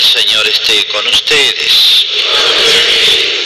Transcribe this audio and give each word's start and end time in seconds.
El 0.00 0.06
Señor 0.06 0.48
esté 0.48 0.86
con 0.86 1.06
ustedes. 1.08 2.06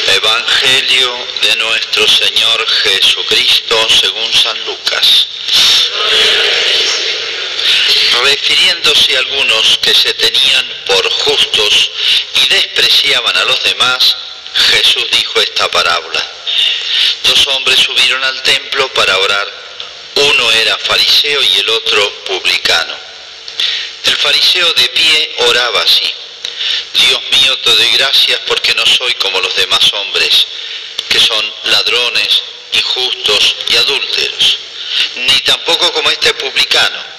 Evangelio 0.07 1.27
de 1.43 1.57
nuestro 1.57 2.07
Señor 2.07 2.65
Jesucristo 2.69 3.89
según 4.01 4.33
San 4.33 4.65
Lucas. 4.65 5.27
Refiriéndose 8.23 9.17
a 9.17 9.19
algunos 9.19 9.79
que 9.79 9.95
se 9.97 10.15
tenían 10.15 10.73
por 10.87 11.11
justos 11.11 11.91
y 12.35 12.49
despreciaban 12.49 13.37
a 13.37 13.45
los 13.47 13.61
demás, 13.65 14.17
Jesús 14.55 15.09
dijo 15.11 15.41
esta 15.41 15.69
parábola. 15.73 16.25
Dos 17.25 17.49
hombres 17.49 17.81
subieron 17.81 18.23
al 18.23 18.43
templo 18.45 18.89
para 18.95 19.19
orar. 19.19 19.53
Uno 20.15 20.53
era 20.53 20.79
fariseo 20.79 21.43
y 21.43 21.57
el 21.59 21.69
otro 21.69 22.25
publicano. 22.27 22.95
El 24.05 24.17
fariseo 24.19 24.73
de 24.75 24.89
pie 24.91 25.35
oraba 25.39 25.83
así. 25.83 26.15
Dios 26.95 27.21
mío, 27.31 27.59
te 27.59 27.71
doy 27.71 27.89
gracias 27.93 28.41
porque 28.47 28.75
no 28.75 28.85
soy 28.87 29.15
como 29.15 29.41
los 29.41 29.55
demás 29.57 29.93
hombres, 29.93 30.47
que 31.09 31.19
son 31.21 31.55
ladrones, 31.65 32.43
injustos 32.73 33.57
y 33.69 33.77
adúlteros, 33.77 34.59
ni 35.17 35.41
tampoco 35.41 35.93
como 35.93 36.11
este 36.11 36.35
publicano. 36.35 37.15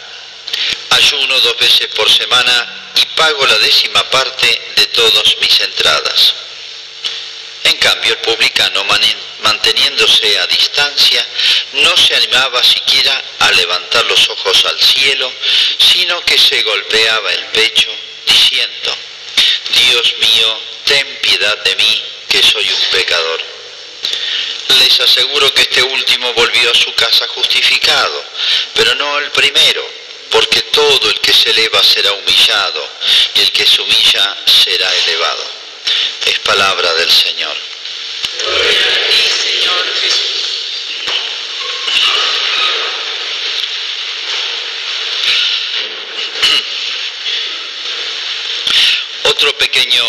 Ayuno 0.91 1.39
dos 1.41 1.57
veces 1.57 1.87
por 1.95 2.09
semana 2.09 2.91
y 2.95 3.05
pago 3.17 3.45
la 3.45 3.57
décima 3.59 4.03
parte 4.09 4.61
de 4.75 4.85
todas 4.87 5.37
mis 5.41 5.59
entradas. 5.59 6.33
En 7.63 7.77
cambio, 7.77 8.13
el 8.13 8.19
publicano, 8.19 8.85
manteniéndose 9.41 10.39
a 10.39 10.47
distancia, 10.47 11.27
no 11.73 11.97
se 11.97 12.15
animaba 12.15 12.63
siquiera 12.63 13.23
a 13.39 13.51
levantar 13.51 14.05
los 14.05 14.29
ojos 14.29 14.65
al 14.65 14.79
cielo, 14.79 15.31
sino 15.79 16.21
que 16.21 16.37
se 16.37 16.61
golpeaba 16.61 17.31
el 17.33 17.45
pecho, 17.47 17.91
diciendo, 18.25 18.95
Dios 19.75 20.13
mío, 20.19 20.59
ten 20.85 21.17
piedad 21.21 21.57
de 21.63 21.75
mí, 21.75 22.03
que 22.29 22.41
soy 22.41 22.69
un 22.69 22.81
pecador. 22.91 23.41
Les 24.79 24.99
aseguro 24.99 25.53
que 25.53 25.61
este 25.61 25.83
último 25.83 26.33
volvió 26.33 26.71
a 26.71 26.75
su 26.75 26.93
casa 26.95 27.27
justificado, 27.29 28.25
pero 28.73 28.95
no 28.95 29.19
el 29.19 29.31
primero, 29.31 29.87
porque 30.31 30.61
todo 30.63 31.09
el 31.09 31.19
que 31.19 31.33
se 31.33 31.51
eleva 31.51 31.83
será 31.83 32.11
humillado, 32.13 32.89
y 33.35 33.41
el 33.41 33.51
que 33.51 33.65
se 33.65 33.81
humilla 33.81 34.37
será 34.45 34.93
elevado 34.95 35.55
es 36.25 36.39
palabra 36.39 36.93
del 36.95 37.11
Señor. 37.11 37.55
Otro 49.35 49.57
pequeño 49.57 50.03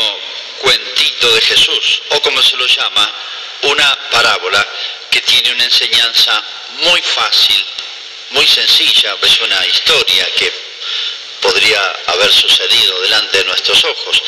cuentito 0.59 1.35
de 1.35 1.41
Jesús, 1.41 2.03
o 2.11 2.23
como 2.23 2.41
se 2.43 2.57
lo 2.57 2.67
llama, 2.67 3.13
una 3.63 3.99
parábola 4.11 4.65
que 5.11 5.21
tiene 5.21 5.51
una 5.51 5.65
enseñanza 5.65 6.45
muy 6.79 7.03
fácil, 7.03 7.65
muy 8.31 8.47
sencilla, 8.47 9.17
es 9.21 9.41
una 9.41 9.67
historia 9.67 10.31
que 10.37 10.53
podría 11.41 11.81
haber 12.07 12.33
sucedido 12.33 13.01
delante 13.01 13.39
de 13.39 13.45
nuestros 13.47 13.85
ojos. 13.85 14.23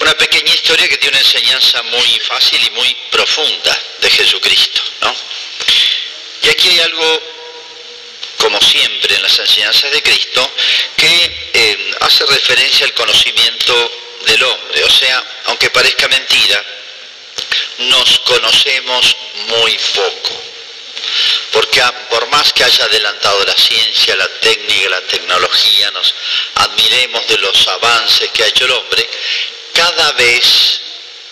Una 0.00 0.14
pequeña 0.14 0.54
historia 0.54 0.88
que 0.88 0.96
tiene 0.96 1.18
una 1.18 1.26
enseñanza 1.26 1.82
muy 1.82 2.20
fácil 2.20 2.62
y 2.64 2.70
muy 2.70 2.96
profunda 3.10 3.82
de 4.00 4.10
Jesucristo. 4.10 4.82
¿no? 5.02 5.14
Y 6.42 6.48
aquí 6.48 6.70
hay 6.70 6.80
algo, 6.80 7.33
como 8.44 8.60
siempre 8.60 9.16
en 9.16 9.22
las 9.22 9.38
enseñanzas 9.38 9.90
de 9.90 10.02
Cristo, 10.02 10.50
que 10.98 11.48
eh, 11.54 11.94
hace 12.00 12.26
referencia 12.26 12.84
al 12.84 12.92
conocimiento 12.92 13.92
del 14.26 14.42
hombre. 14.42 14.84
O 14.84 14.90
sea, 14.90 15.24
aunque 15.46 15.70
parezca 15.70 16.06
mentira, 16.08 16.62
nos 17.78 18.18
conocemos 18.18 19.16
muy 19.48 19.78
poco. 19.94 20.42
Porque 21.52 21.82
por 22.10 22.26
más 22.26 22.52
que 22.52 22.64
haya 22.64 22.84
adelantado 22.84 23.42
la 23.46 23.56
ciencia, 23.56 24.14
la 24.14 24.28
técnica, 24.28 24.90
la 24.90 25.00
tecnología, 25.00 25.90
nos 25.92 26.14
admiremos 26.56 27.26
de 27.26 27.38
los 27.38 27.66
avances 27.68 28.28
que 28.30 28.44
ha 28.44 28.48
hecho 28.48 28.66
el 28.66 28.72
hombre, 28.72 29.08
cada 29.72 30.12
vez 30.12 30.82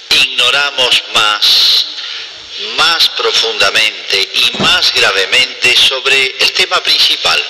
ignoramos 0.09 1.03
más, 1.13 1.87
más 2.77 3.09
profundamente 3.11 4.29
y 4.35 4.51
más 4.59 4.93
gravemente 4.93 5.77
sobre 5.77 6.37
el 6.39 6.53
tema 6.53 6.83
principal. 6.83 7.43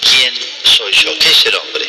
¿Quién 0.00 0.34
soy 0.64 0.92
yo? 0.92 1.18
¿Qué 1.18 1.30
es 1.30 1.46
el 1.46 1.54
hombre? 1.56 1.86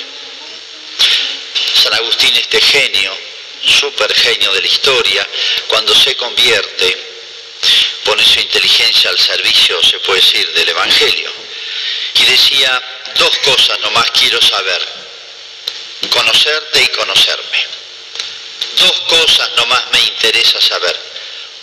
San 1.84 1.94
Agustín, 1.94 2.36
este 2.36 2.60
genio, 2.62 3.16
super 3.64 4.14
genio 4.14 4.52
de 4.54 4.62
la 4.62 4.68
historia, 4.68 5.28
cuando 5.68 5.94
se 5.94 6.16
convierte, 6.16 6.98
pone 8.04 8.24
su 8.24 8.40
inteligencia 8.40 9.10
al 9.10 9.20
servicio, 9.20 9.82
se 9.84 10.00
puede 10.00 10.22
decir, 10.22 10.52
del 10.54 10.70
Evangelio. 10.70 11.32
Y 12.16 12.24
decía, 12.26 12.82
dos 13.18 13.38
cosas 13.40 13.80
nomás 13.80 14.10
quiero 14.12 14.42
saber, 14.42 14.82
conocerte 16.10 16.84
y 16.84 16.88
conocerme. 16.88 17.68
Dos 18.78 19.02
cosas 19.02 19.52
nomás 19.58 19.84
me 19.92 20.00
interesa 20.00 20.62
saber, 20.62 21.00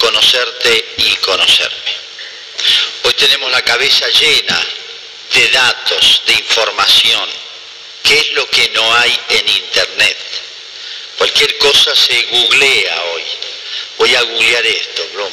conocerte 0.04 0.84
y 0.98 1.16
conocerme. 1.16 1.92
Hoy 3.04 3.14
tenemos 3.14 3.50
la 3.50 3.62
cabeza 3.62 4.06
llena 4.08 4.62
de 5.32 5.48
datos, 5.48 6.22
de 6.26 6.34
información. 6.34 7.26
¿Qué 8.02 8.18
es 8.18 8.32
lo 8.32 8.46
que 8.50 8.68
no 8.74 8.96
hay 8.96 9.18
en 9.30 9.48
Internet? 9.48 10.18
Cualquier 11.16 11.56
cosa 11.56 11.96
se 11.96 12.20
googlea 12.24 13.02
hoy. 13.14 13.22
Voy 13.96 14.14
a 14.14 14.22
googlear 14.22 14.66
esto, 14.66 15.08
bro. 15.14 15.30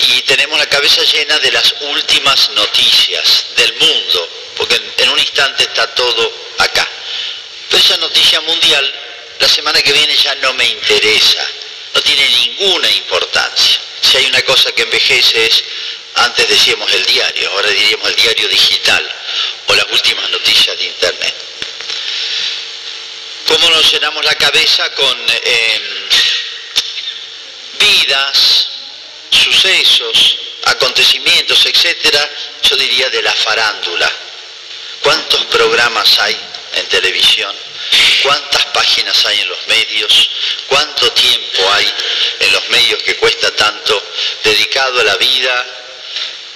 Y 0.00 0.22
tenemos 0.22 0.58
la 0.58 0.66
cabeza 0.66 1.04
llena 1.04 1.38
de 1.38 1.52
las 1.52 1.74
últimas 1.80 2.50
noticias 2.50 3.46
del 3.56 3.72
mundo, 3.74 4.28
porque 4.56 4.80
en 4.98 5.10
un 5.10 5.18
instante 5.20 5.62
está 5.62 5.86
todo 5.94 6.32
acá. 6.58 6.88
Pero 7.70 7.80
esa 7.80 7.96
noticia 7.98 8.40
mundial 8.40 8.94
la 9.38 9.48
semana 9.48 9.80
que 9.80 9.92
viene 9.92 10.16
ya 10.16 10.34
no 10.36 10.54
me 10.54 10.66
interesa, 10.66 11.46
no 11.94 12.02
tiene 12.02 12.28
ninguna 12.28 12.90
importancia. 12.90 13.80
Si 14.00 14.16
hay 14.16 14.26
una 14.26 14.42
cosa 14.42 14.72
que 14.72 14.82
envejece 14.82 15.46
es, 15.46 15.64
antes 16.16 16.48
decíamos 16.48 16.92
el 16.92 17.04
diario, 17.06 17.50
ahora 17.50 17.70
diríamos 17.70 18.08
el 18.08 18.16
diario 18.16 18.48
digital 18.48 19.14
o 19.66 19.74
las 19.74 19.86
últimas 19.90 20.28
noticias 20.30 20.76
de 20.78 20.84
Internet. 20.84 21.34
¿Cómo 23.46 23.70
nos 23.70 23.92
llenamos 23.92 24.24
la 24.24 24.34
cabeza 24.34 24.90
con 24.92 25.18
em, 25.28 25.82
vidas, 27.78 28.68
sucesos, 29.30 30.38
acontecimientos, 30.64 31.64
etcétera? 31.66 32.30
Yo 32.62 32.76
diría 32.76 33.08
de 33.10 33.22
la 33.22 33.32
farándula. 33.32 34.10
¿Cuántos 35.02 35.44
programas 35.46 36.18
hay 36.20 36.36
en 36.74 36.86
televisión? 36.86 37.54
Cuántas 38.24 38.64
páginas 38.66 39.24
hay 39.26 39.40
en 39.40 39.48
los 39.48 39.66
medios, 39.66 40.30
cuánto 40.66 41.12
tiempo 41.12 41.72
hay 41.74 41.92
en 42.40 42.52
los 42.52 42.68
medios 42.70 43.02
que 43.02 43.16
cuesta 43.16 43.54
tanto 43.54 44.02
dedicado 44.42 45.00
a 45.00 45.04
la 45.04 45.16
vida 45.16 45.66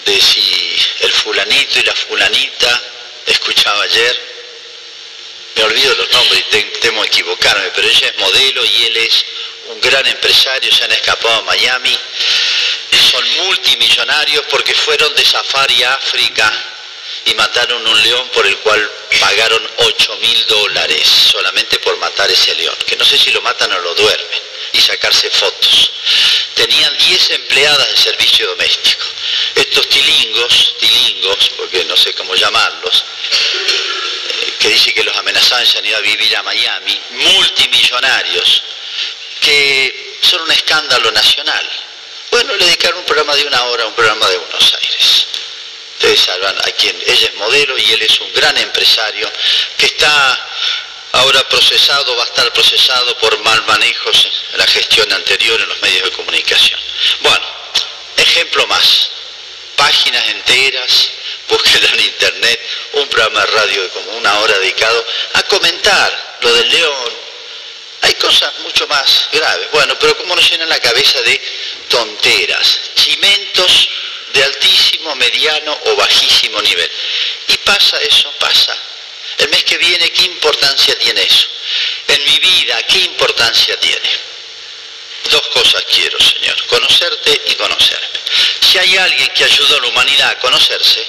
de 0.07 0.21
si 0.21 0.77
el 1.01 1.13
fulanito 1.13 1.79
y 1.79 1.83
la 1.83 1.95
fulanita, 1.95 2.83
escuchaba 3.27 3.83
ayer, 3.83 4.21
me 5.57 5.63
olvido 5.65 5.95
los 5.95 6.11
nombres 6.11 6.45
y 6.53 6.63
temo 6.81 7.05
equivocarme, 7.05 7.71
pero 7.75 7.87
ella 7.87 8.09
es 8.09 8.19
modelo 8.19 8.65
y 8.65 8.85
él 8.85 8.97
es 8.97 9.25
un 9.67 9.81
gran 9.83 10.07
empresario, 10.07 10.75
se 10.75 10.85
han 10.85 10.93
escapado 10.93 11.35
a 11.35 11.43
Miami, 11.43 11.99
son 13.13 13.47
multimillonarios 13.47 14.45
porque 14.51 14.75
fueron 14.75 15.15
de 15.15 15.25
safari 15.25 15.83
a 15.83 15.95
África 15.95 16.78
y 17.29 17.35
mataron 17.35 17.87
un 17.87 18.03
león 18.03 18.29
por 18.33 18.47
el 18.47 18.57
cual 18.59 18.91
pagaron 19.21 19.63
8 19.77 20.17
mil 20.17 20.47
dólares 20.47 21.07
solamente 21.07 21.79
por 21.81 21.97
matar 21.99 22.31
ese 22.31 22.55
león, 22.55 22.77
que 22.87 22.97
no 22.97 23.05
sé 23.05 23.19
si 23.19 23.31
lo 23.33 23.43
matan 23.43 23.71
o 23.73 23.79
lo 23.81 23.95
duermen, 23.95 24.41
y 24.73 24.81
sacarse 24.81 25.29
fotos. 25.31 25.91
Tenían 26.55 26.97
10 26.97 27.31
empleadas 27.31 27.91
de 27.91 27.97
servicio 27.97 28.47
doméstico. 28.49 29.05
Estos 29.55 29.89
tilingos, 29.89 30.75
tilingos, 30.79 31.51
porque 31.57 31.85
no 31.85 31.97
sé 31.97 32.15
cómo 32.15 32.35
llamarlos, 32.35 33.05
eh, 34.31 34.55
que 34.59 34.69
dice 34.71 34.95
que 34.95 35.05
los 35.05 35.17
amenazaban 35.17 35.67
se 35.67 35.79
han 35.79 35.87
ido 35.87 35.99
a 35.99 36.01
vivir 36.01 36.35
a 36.35 36.43
Miami, 36.43 36.99
multimillonarios, 37.11 38.63
que 39.41 40.17
son 40.23 40.41
un 40.43 40.51
escándalo 40.51 41.11
nacional. 41.13 41.71
Bueno, 42.31 42.57
le 42.57 42.65
dedicaron 42.65 43.01
un 43.01 43.07
programa 43.07 43.37
de 43.37 43.45
una 43.45 43.65
hora 43.65 43.85
a 43.85 43.87
un 43.87 43.95
programa 43.95 44.29
de 44.29 44.37
Buenos 44.39 44.75
Aires. 44.75 45.28
Ustedes 46.09 46.25
sabrán 46.25 46.57
a 46.57 46.71
quién. 46.73 46.97
Ella 47.07 47.27
es 47.27 47.35
modelo 47.35 47.77
y 47.77 47.93
él 47.93 48.01
es 48.01 48.19
un 48.21 48.33
gran 48.33 48.57
empresario 48.57 49.31
que 49.77 49.85
está 49.85 50.49
ahora 51.13 51.47
procesado, 51.51 52.17
va 52.17 52.23
a 52.23 52.27
estar 52.27 52.51
procesado 52.55 53.19
por 53.19 53.39
mal 53.41 53.63
manejos 53.67 54.27
en 54.53 54.59
la 54.59 54.67
gestión 54.69 55.13
anterior 55.13 55.61
en 55.61 55.69
los 55.69 55.83
medios 55.83 56.05
de 56.05 56.13
comunicación. 56.13 56.81
Bueno, 57.21 57.47
ejemplo 58.17 58.67
más. 58.69 59.11
Páginas 59.77 60.27
enteras, 60.29 61.11
búsquenlo 61.49 61.89
en 61.89 62.01
internet, 62.01 62.61
un 62.95 63.09
programa 63.09 63.41
de 63.41 63.47
radio 63.53 63.83
de 63.83 63.89
como 63.91 64.13
una 64.13 64.39
hora 64.39 64.59
dedicado 64.61 65.07
a 65.35 65.43
comentar 65.43 66.39
lo 66.41 66.55
del 66.55 66.71
león, 66.71 67.13
cosas 68.19 68.59
mucho 68.61 68.87
más 68.89 69.29
graves. 69.33 69.69
Bueno, 69.73 69.95
pero 69.99 70.17
¿cómo 70.17 70.35
nos 70.35 70.51
llenan 70.51 70.69
la 70.69 70.81
cabeza 70.81 71.21
de 71.21 71.41
tonteras, 71.89 72.81
chimentos 72.95 73.89
de 74.33 74.45
altísimo, 74.45 75.15
mediano 75.17 75.79
o 75.87 75.97
bajísimo 75.97 76.61
nivel? 76.63 76.91
Y 77.49 77.57
pasa 77.59 77.99
eso, 77.99 78.33
pasa. 78.39 78.77
El 79.39 79.49
mes 79.51 79.65
que 79.65 79.79
viene, 79.79 80.11
¿qué 80.11 80.25
importancia 80.25 80.99
tiene 80.99 81.23
eso? 81.23 81.49
En 82.09 82.25
mi 82.25 82.39
vida, 82.39 82.83
¿qué 82.85 82.99
importancia 82.99 83.79
tiene? 83.79 84.11
Dos 85.31 85.49
cosas 85.49 85.85
quiero, 85.85 86.19
Señor, 86.19 86.67
conocerte 86.67 87.43
y 87.47 87.55
conocerme. 87.55 88.19
Si 88.61 88.79
hay 88.79 88.97
alguien 88.97 89.29
que 89.35 89.45
ayuda 89.45 89.77
a 89.77 89.81
la 89.81 89.89
humanidad 89.89 90.31
a 90.31 90.39
conocerse, 90.39 91.07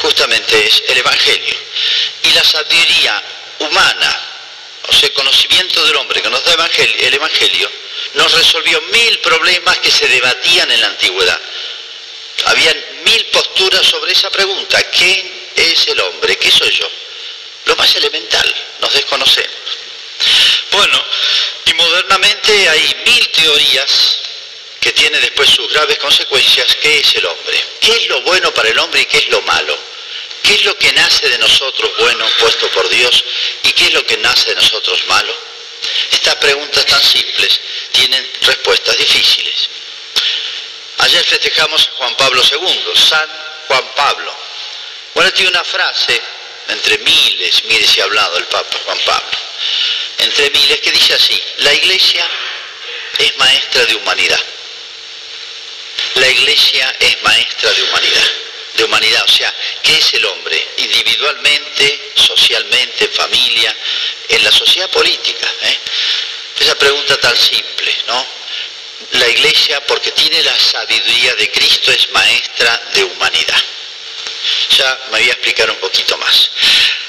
justamente 0.00 0.66
es 0.66 0.82
el 0.88 0.98
Evangelio. 0.98 1.56
Y 2.22 2.30
la 2.32 2.44
sabiduría 2.44 3.22
humana, 3.60 4.20
o 4.88 4.92
sea, 4.92 5.08
el 5.08 5.14
conocimiento 5.14 5.84
del 5.84 5.96
hombre 5.96 6.20
que 6.22 6.30
nos 6.30 6.44
da 6.44 6.52
el 6.52 7.14
Evangelio, 7.14 7.70
nos 8.14 8.32
resolvió 8.32 8.80
mil 8.92 9.18
problemas 9.20 9.78
que 9.78 9.90
se 9.90 10.08
debatían 10.08 10.70
en 10.70 10.80
la 10.80 10.88
antigüedad. 10.88 11.40
Habían 12.52 12.84
mil 13.04 13.26
posturas 13.32 13.86
sobre 13.86 14.12
esa 14.12 14.28
pregunta. 14.28 14.82
¿Quién 14.90 15.50
es 15.56 15.88
el 15.88 15.98
hombre? 16.00 16.36
¿Qué 16.36 16.50
soy 16.50 16.70
yo? 16.70 16.86
Lo 17.64 17.76
más 17.76 17.96
elemental, 17.96 18.54
nos 18.78 18.92
desconocemos. 18.92 19.56
Bueno, 20.70 21.02
y 21.64 21.72
modernamente 21.72 22.68
hay 22.68 22.94
mil 23.06 23.28
teorías 23.30 24.18
que 24.80 24.92
tienen 24.92 25.22
después 25.22 25.48
sus 25.48 25.72
graves 25.72 25.96
consecuencias. 25.96 26.76
¿Qué 26.82 26.98
es 26.98 27.14
el 27.14 27.24
hombre? 27.24 27.64
¿Qué 27.80 27.92
es 27.92 28.08
lo 28.08 28.20
bueno 28.20 28.52
para 28.52 28.68
el 28.68 28.78
hombre 28.80 29.00
y 29.00 29.06
qué 29.06 29.16
es 29.16 29.28
lo 29.28 29.40
malo? 29.42 29.78
¿Qué 30.42 30.52
es 30.52 30.64
lo 30.66 30.76
que 30.76 30.92
nace 30.92 31.30
de 31.30 31.38
nosotros 31.38 31.90
bueno 32.00 32.26
puesto 32.38 32.68
por 32.72 32.86
Dios 32.90 33.24
y 33.62 33.72
qué 33.72 33.84
es 33.86 33.94
lo 33.94 34.04
que 34.04 34.18
nace 34.18 34.50
de 34.50 34.56
nosotros 34.56 35.06
malo? 35.06 35.34
Estas 36.10 36.36
preguntas 36.36 36.84
tan 36.84 37.02
simples 37.02 37.60
tienen 37.92 38.30
respuestas 38.42 38.94
difíciles. 38.98 39.71
Ayer 41.02 41.24
festejamos 41.24 41.90
Juan 41.96 42.14
Pablo 42.16 42.42
II, 42.42 42.92
San 42.94 43.28
Juan 43.66 43.84
Pablo. 43.96 44.34
Bueno, 45.14 45.32
tiene 45.32 45.50
una 45.50 45.64
frase, 45.64 46.20
entre 46.68 46.98
miles, 46.98 47.64
miles 47.64 47.90
se 47.90 48.00
ha 48.00 48.04
hablado 48.04 48.38
el 48.38 48.44
Papa 48.46 48.78
Juan 48.84 48.98
Pablo, 49.04 49.38
entre 50.18 50.50
miles 50.50 50.80
que 50.80 50.92
dice 50.92 51.14
así, 51.14 51.42
la 51.58 51.74
iglesia 51.74 52.24
es 53.18 53.36
maestra 53.36 53.84
de 53.84 53.96
humanidad. 53.96 54.40
La 56.14 56.28
iglesia 56.28 56.94
es 57.00 57.22
maestra 57.22 57.72
de 57.72 57.82
humanidad 57.82 58.30
de 58.74 58.84
humanidad, 58.84 59.22
o 59.24 59.30
sea, 59.30 59.52
¿qué 59.82 59.98
es 59.98 60.14
el 60.14 60.24
hombre? 60.24 60.68
Individualmente, 60.78 62.12
socialmente, 62.14 63.04
en 63.04 63.12
familia, 63.12 63.76
en 64.28 64.44
la 64.44 64.50
sociedad 64.50 64.88
política. 64.90 65.46
¿eh? 65.62 65.78
Esa 66.58 66.74
pregunta 66.76 67.18
tan 67.18 67.36
simple, 67.36 67.94
¿no? 68.06 68.41
La 69.10 69.28
iglesia, 69.28 69.84
porque 69.86 70.12
tiene 70.12 70.42
la 70.42 70.58
sabiduría 70.58 71.34
de 71.34 71.50
Cristo, 71.50 71.92
es 71.92 72.10
maestra 72.10 72.90
de 72.94 73.04
humanidad. 73.04 73.62
Ya 74.76 74.98
me 75.10 75.18
voy 75.18 75.28
a 75.28 75.32
explicar 75.32 75.70
un 75.70 75.76
poquito 75.76 76.16
más. 76.18 76.50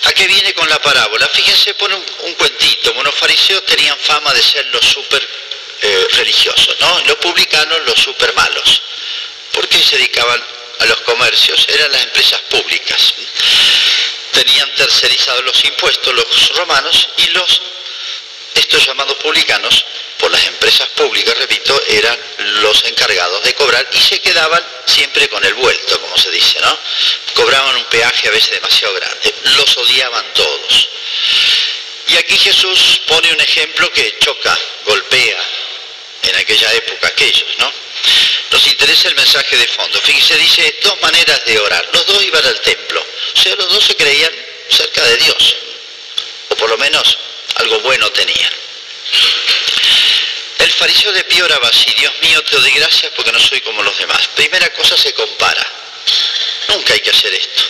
¿A 0.03 0.13
qué 0.13 0.27
viene 0.27 0.53
con 0.53 0.67
la 0.69 0.81
parábola? 0.81 1.27
Fíjense, 1.29 1.73
pone 1.75 1.95
un, 1.95 2.33
cuentito. 2.33 2.93
Bueno, 2.93 3.09
los 3.09 3.19
fariseos 3.19 3.65
tenían 3.65 3.97
fama 3.99 4.33
de 4.33 4.43
ser 4.43 4.65
los 4.67 4.85
súper 4.85 5.27
eh, 5.81 6.07
religiosos, 6.11 6.75
¿no? 6.79 6.99
Los 7.05 7.15
publicanos, 7.17 7.79
los 7.85 7.99
súper 7.99 8.33
malos. 8.33 8.81
¿Por 9.53 9.67
qué 9.69 9.81
se 9.81 9.97
dedicaban 9.97 10.43
a 10.79 10.85
los 10.85 11.01
comercios 11.01 11.65
eran 11.69 11.91
las 11.91 12.03
empresas 12.03 12.41
públicas. 12.41 13.13
Tenían 14.31 14.73
tercerizados 14.75 15.43
los 15.45 15.63
impuestos 15.65 16.13
los 16.13 16.57
romanos 16.57 17.09
y 17.17 17.27
los 17.27 17.61
estos 18.55 18.85
llamados 18.85 19.15
publicanos, 19.15 19.85
por 20.23 20.31
las 20.31 20.45
empresas 20.45 20.87
públicas, 20.95 21.37
repito, 21.37 21.77
eran 21.85 22.17
los 22.61 22.81
encargados 22.85 23.43
de 23.43 23.53
cobrar 23.55 23.85
y 23.91 23.99
se 23.99 24.21
quedaban 24.21 24.65
siempre 24.85 25.27
con 25.27 25.43
el 25.43 25.53
vuelto, 25.53 25.99
como 25.99 26.17
se 26.17 26.31
dice, 26.31 26.61
¿no? 26.61 26.79
Cobraban 27.33 27.75
un 27.75 27.83
peaje 27.85 28.29
a 28.29 28.31
veces 28.31 28.51
demasiado 28.51 28.93
grande, 28.93 29.35
los 29.57 29.77
odiaban 29.77 30.25
todos. 30.33 30.87
Y 32.07 32.15
aquí 32.15 32.37
Jesús 32.37 33.01
pone 33.05 33.33
un 33.33 33.41
ejemplo 33.41 33.91
que 33.91 34.17
choca, 34.19 34.57
golpea 34.85 35.43
en 36.21 36.35
aquella 36.37 36.71
época 36.71 37.07
aquellos, 37.07 37.57
¿no? 37.57 37.69
Nos 38.51 38.65
interesa 38.67 39.09
el 39.09 39.15
mensaje 39.15 39.57
de 39.57 39.67
fondo. 39.67 39.99
Fíjese, 40.03 40.37
dice 40.37 40.79
dos 40.83 41.01
maneras 41.01 41.43
de 41.43 41.59
orar. 41.59 41.89
Los 41.91 42.05
dos 42.05 42.23
iban 42.23 42.45
al 42.45 42.61
templo. 42.61 43.05
O 43.35 43.41
sea, 43.41 43.55
los 43.57 43.73
dos 43.73 43.83
se 43.83 43.95
creían 43.97 44.31
cerca 44.69 45.03
de 45.03 45.17
Dios. 45.17 45.55
O 46.47 46.55
por 46.55 46.69
lo 46.69 46.77
menos 46.77 47.17
algo 47.55 47.81
bueno 47.81 48.09
tenían. 48.11 48.62
El 50.73 50.79
fariseo 50.79 51.11
de 51.11 51.23
pie 51.25 51.43
oraba 51.43 51.69
así, 51.69 51.93
Dios 51.99 52.13
mío, 52.23 52.41
te 52.45 52.57
doy 52.57 52.71
gracias 52.71 53.11
porque 53.15 53.31
no 53.31 53.39
soy 53.39 53.61
como 53.61 53.83
los 53.83 53.95
demás. 53.95 54.27
Primera 54.29 54.73
cosa 54.73 54.97
se 54.97 55.13
compara. 55.13 55.63
Nunca 56.69 56.93
hay 56.93 56.99
que 56.99 57.11
hacer 57.11 57.31
esto. 57.31 57.63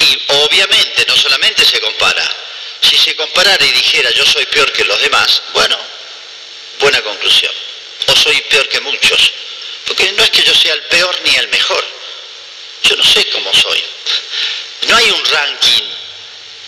Y 0.00 0.22
obviamente 0.44 1.06
no 1.08 1.16
solamente 1.16 1.64
se 1.64 1.80
compara. 1.80 2.30
Si 2.82 2.98
se 2.98 3.16
comparara 3.16 3.64
y 3.64 3.72
dijera 3.72 4.10
yo 4.10 4.26
soy 4.26 4.44
peor 4.44 4.70
que 4.72 4.84
los 4.84 5.00
demás, 5.00 5.42
bueno, 5.54 5.78
buena 6.80 7.00
conclusión 7.00 7.52
o 8.08 8.14
soy 8.14 8.38
peor 8.42 8.68
que 8.68 8.80
muchos. 8.80 9.32
Porque 9.86 10.12
no 10.12 10.22
es 10.22 10.30
que 10.30 10.42
yo 10.42 10.54
sea 10.54 10.74
el 10.74 10.82
peor 10.82 11.18
ni 11.24 11.34
el 11.34 11.48
mejor. 11.48 11.82
Yo 12.82 12.94
no 12.94 13.04
sé 13.04 13.24
cómo 13.30 13.54
soy. 13.54 13.82
No 14.88 14.96
hay 14.96 15.10
un 15.10 15.24
ranking 15.24 15.93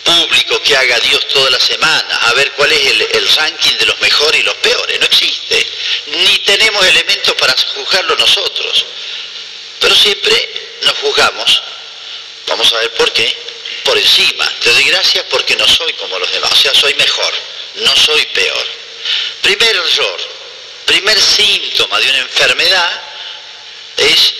público 0.07 0.61
que 0.61 0.75
haga 0.75 0.99
Dios 0.99 1.27
todas 1.27 1.51
las 1.51 1.63
semanas 1.63 2.17
a 2.21 2.33
ver 2.33 2.51
cuál 2.53 2.71
es 2.71 2.85
el, 2.87 3.35
ranking 3.35 3.77
de 3.77 3.85
los 3.85 3.99
mejores 3.99 4.41
y 4.41 4.43
los 4.43 4.55
peores. 4.55 4.99
No 4.99 5.05
existe. 5.05 5.67
Ni 6.07 6.39
tenemos 6.39 6.85
elementos 6.85 7.35
para 7.35 7.53
juzgarlo 7.75 8.15
nosotros. 8.15 8.85
Pero 9.79 9.95
siempre 9.95 10.49
nos 10.83 10.97
juzgamos. 10.97 11.61
Vamos 12.47 12.73
a 12.73 12.77
ver 12.79 12.93
por 12.93 13.11
qué. 13.11 13.35
Por 13.83 13.97
encima. 13.97 14.49
Te 14.61 14.71
doy 14.71 14.83
gracias 14.85 15.25
porque 15.29 15.55
no 15.55 15.67
soy 15.67 15.93
como 15.93 16.17
los 16.17 16.31
demás. 16.31 16.51
O 16.51 16.55
sea, 16.55 16.73
soy 16.73 16.93
mejor. 16.95 17.33
No 17.75 17.95
soy 17.95 18.25
peor. 18.27 18.67
Primer 19.41 19.75
error 19.75 20.37
primer 20.87 21.21
síntoma 21.21 21.99
de 21.99 22.09
una 22.09 22.19
enfermedad 22.19 23.01
es 23.97 24.33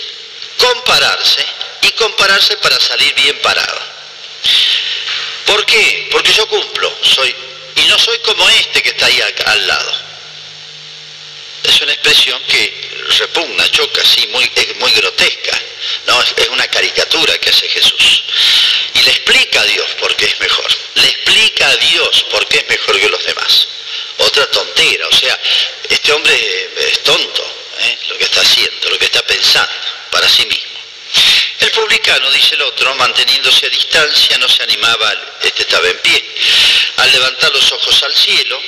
compararse 0.58 1.44
y 1.82 1.90
compararse 1.92 2.56
para 2.56 2.80
salir 2.80 3.14
bien 3.14 3.38
parado. 3.42 3.87
¿Por 5.48 5.64
qué? 5.64 6.08
Porque 6.10 6.32
yo 6.34 6.46
cumplo, 6.46 6.94
soy 7.02 7.34
y 7.76 7.80
no 7.88 7.98
soy 7.98 8.18
como 8.18 8.46
este 8.50 8.82
que 8.82 8.90
está 8.90 9.06
ahí 9.06 9.18
al 9.46 9.66
lado. 9.66 9.92
Es 11.64 11.80
una 11.80 11.92
expresión 11.92 12.42
que 12.44 12.90
repugna, 13.18 13.66
choca, 13.70 14.04
sí, 14.04 14.26
muy, 14.28 14.44
es 14.54 14.76
muy 14.76 14.92
grotesca. 14.92 15.58
No, 16.06 16.22
es, 16.22 16.48
una 16.50 16.66
caricatura 16.68 17.38
que 17.38 17.48
hace 17.48 17.66
Jesús. 17.66 18.24
Y 18.92 19.02
le 19.02 19.10
explica 19.10 19.62
a 19.62 19.64
Dios 19.64 19.86
por 19.98 20.14
qué 20.16 20.26
es 20.26 20.38
mejor. 20.38 20.70
Le 20.96 21.08
explica 21.08 21.66
a 21.66 21.76
Dios 21.76 22.26
por 22.30 22.46
qué 22.48 22.58
es 22.58 22.68
mejor 22.68 23.00
que 23.00 23.08
los 23.08 23.24
demás 23.24 23.68
otra 24.18 24.50
tontera. 24.50 25.08
O 25.08 25.12
sea, 25.12 25.40
este 25.88 26.12
hombre 26.12 26.70
es 26.76 27.02
tonto, 27.02 27.42
¿eh? 27.80 27.98
lo 28.08 28.18
que 28.18 28.24
está 28.24 28.42
haciendo, 28.42 28.90
lo 28.90 28.98
que 28.98 29.06
está 29.06 29.22
pensando 29.22 29.72
para 30.10 30.28
sí 30.28 30.44
mismo. 30.46 30.67
El 31.60 31.70
publicano, 31.72 32.30
dice 32.30 32.54
el 32.54 32.62
otro, 32.62 32.94
manteniéndose 32.94 33.66
a 33.66 33.70
distancia, 33.70 34.38
no 34.38 34.48
se 34.48 34.62
animaba, 34.62 35.12
este 35.42 35.62
estaba 35.62 35.88
en 35.88 35.98
pie, 35.98 36.24
al 36.96 37.10
levantar 37.10 37.50
los 37.52 37.72
ojos 37.72 38.02
al 38.04 38.14
cielo, 38.14 38.60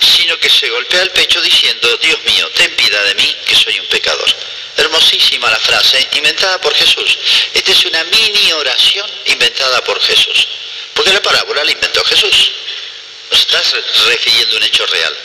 sino 0.00 0.38
que 0.38 0.48
se 0.48 0.70
golpea 0.70 1.02
el 1.02 1.10
pecho 1.10 1.40
diciendo, 1.42 1.96
Dios 1.98 2.18
mío, 2.24 2.48
ten 2.54 2.74
piedad 2.76 3.04
de 3.04 3.14
mí, 3.14 3.36
que 3.46 3.54
soy 3.54 3.78
un 3.78 3.86
pecador. 3.86 4.34
Hermosísima 4.78 5.50
la 5.50 5.58
frase, 5.60 6.08
inventada 6.14 6.58
por 6.62 6.74
Jesús. 6.74 7.18
Esta 7.52 7.72
es 7.72 7.84
una 7.84 8.02
mini 8.04 8.52
oración 8.52 9.10
inventada 9.26 9.84
por 9.84 10.00
Jesús, 10.00 10.48
porque 10.94 11.12
la 11.12 11.20
parábola 11.20 11.62
la 11.62 11.72
inventó 11.72 12.02
Jesús. 12.04 12.52
Nos 13.30 13.40
estás 13.40 13.74
refiriendo 14.06 14.56
un 14.56 14.62
hecho 14.62 14.86
real. 14.86 15.16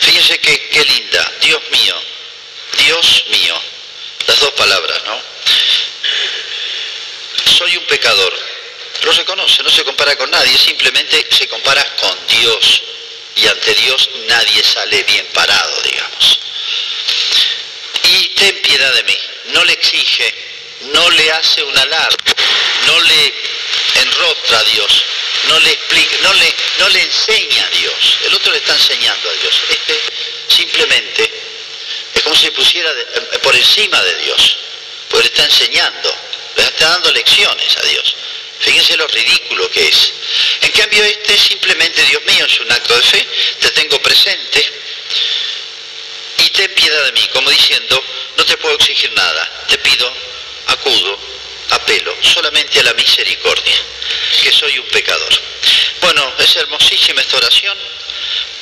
Fíjense 0.00 0.38
qué 0.40 0.84
linda, 0.84 1.32
Dios 1.40 1.62
mío, 1.70 1.94
Dios 2.84 3.24
mío, 3.28 3.60
las 4.26 4.40
dos 4.40 4.52
palabras, 4.52 5.02
¿no? 5.04 5.37
Soy 7.58 7.76
un 7.76 7.84
pecador, 7.86 8.32
lo 9.02 9.10
reconoce, 9.10 9.64
no 9.64 9.70
se 9.70 9.82
compara 9.82 10.14
con 10.16 10.30
nadie, 10.30 10.56
simplemente 10.56 11.26
se 11.28 11.48
compara 11.48 11.84
con 11.96 12.16
Dios. 12.28 12.82
Y 13.34 13.48
ante 13.48 13.74
Dios 13.74 14.08
nadie 14.28 14.62
sale 14.62 15.02
bien 15.02 15.26
parado, 15.34 15.82
digamos. 15.82 16.38
Y 18.04 18.28
ten 18.36 18.62
piedad 18.62 18.94
de 18.94 19.02
mí, 19.02 19.18
no 19.46 19.64
le 19.64 19.72
exige, 19.72 20.32
no 20.92 21.10
le 21.10 21.32
hace 21.32 21.64
un 21.64 21.76
alarde, 21.76 22.34
no 22.86 23.00
le 23.00 23.34
enrotra 24.02 24.60
a 24.60 24.64
Dios, 24.64 25.04
no 25.48 25.58
le 25.58 25.72
explica, 25.72 26.16
no 26.22 26.32
le, 26.34 26.54
no 26.78 26.88
le 26.90 27.02
enseña 27.02 27.64
a 27.64 27.70
Dios, 27.70 28.18
el 28.26 28.34
otro 28.34 28.52
le 28.52 28.58
está 28.58 28.74
enseñando 28.74 29.30
a 29.30 29.32
Dios. 29.32 29.62
Este 29.68 30.00
simplemente 30.46 31.28
es 32.14 32.22
como 32.22 32.36
si 32.36 32.52
pusiera 32.52 32.88
eh, 32.92 33.38
por 33.42 33.56
encima 33.56 34.00
de 34.00 34.14
Dios, 34.18 34.56
porque 35.08 35.24
le 35.24 35.34
está 35.34 35.44
enseñando, 35.44 36.27
le 36.58 36.64
está 36.64 36.88
dando 36.88 37.12
lecciones 37.12 37.76
a 37.76 37.82
Dios. 37.82 38.16
Fíjense 38.60 38.96
lo 38.96 39.06
ridículo 39.06 39.70
que 39.70 39.86
es. 39.86 40.12
En 40.62 40.72
cambio, 40.72 41.04
este 41.04 41.34
es 41.34 41.42
simplemente, 41.42 42.02
Dios 42.02 42.22
mío, 42.24 42.44
es 42.44 42.60
un 42.60 42.72
acto 42.72 42.96
de 42.96 43.02
fe, 43.02 43.28
te 43.60 43.70
tengo 43.70 44.00
presente 44.02 44.72
y 46.38 46.50
ten 46.50 46.74
piedad 46.74 47.04
de 47.04 47.12
mí, 47.12 47.28
como 47.32 47.48
diciendo, 47.50 48.02
no 48.36 48.44
te 48.44 48.56
puedo 48.56 48.74
exigir 48.74 49.12
nada, 49.12 49.64
te 49.68 49.78
pido, 49.78 50.12
acudo, 50.66 51.18
apelo 51.70 52.16
solamente 52.22 52.80
a 52.80 52.84
la 52.84 52.94
misericordia, 52.94 53.76
que 54.42 54.52
soy 54.52 54.78
un 54.78 54.86
pecador. 54.86 55.40
Bueno, 56.00 56.34
es 56.38 56.56
hermosísima 56.56 57.20
esta 57.20 57.36
oración, 57.36 57.78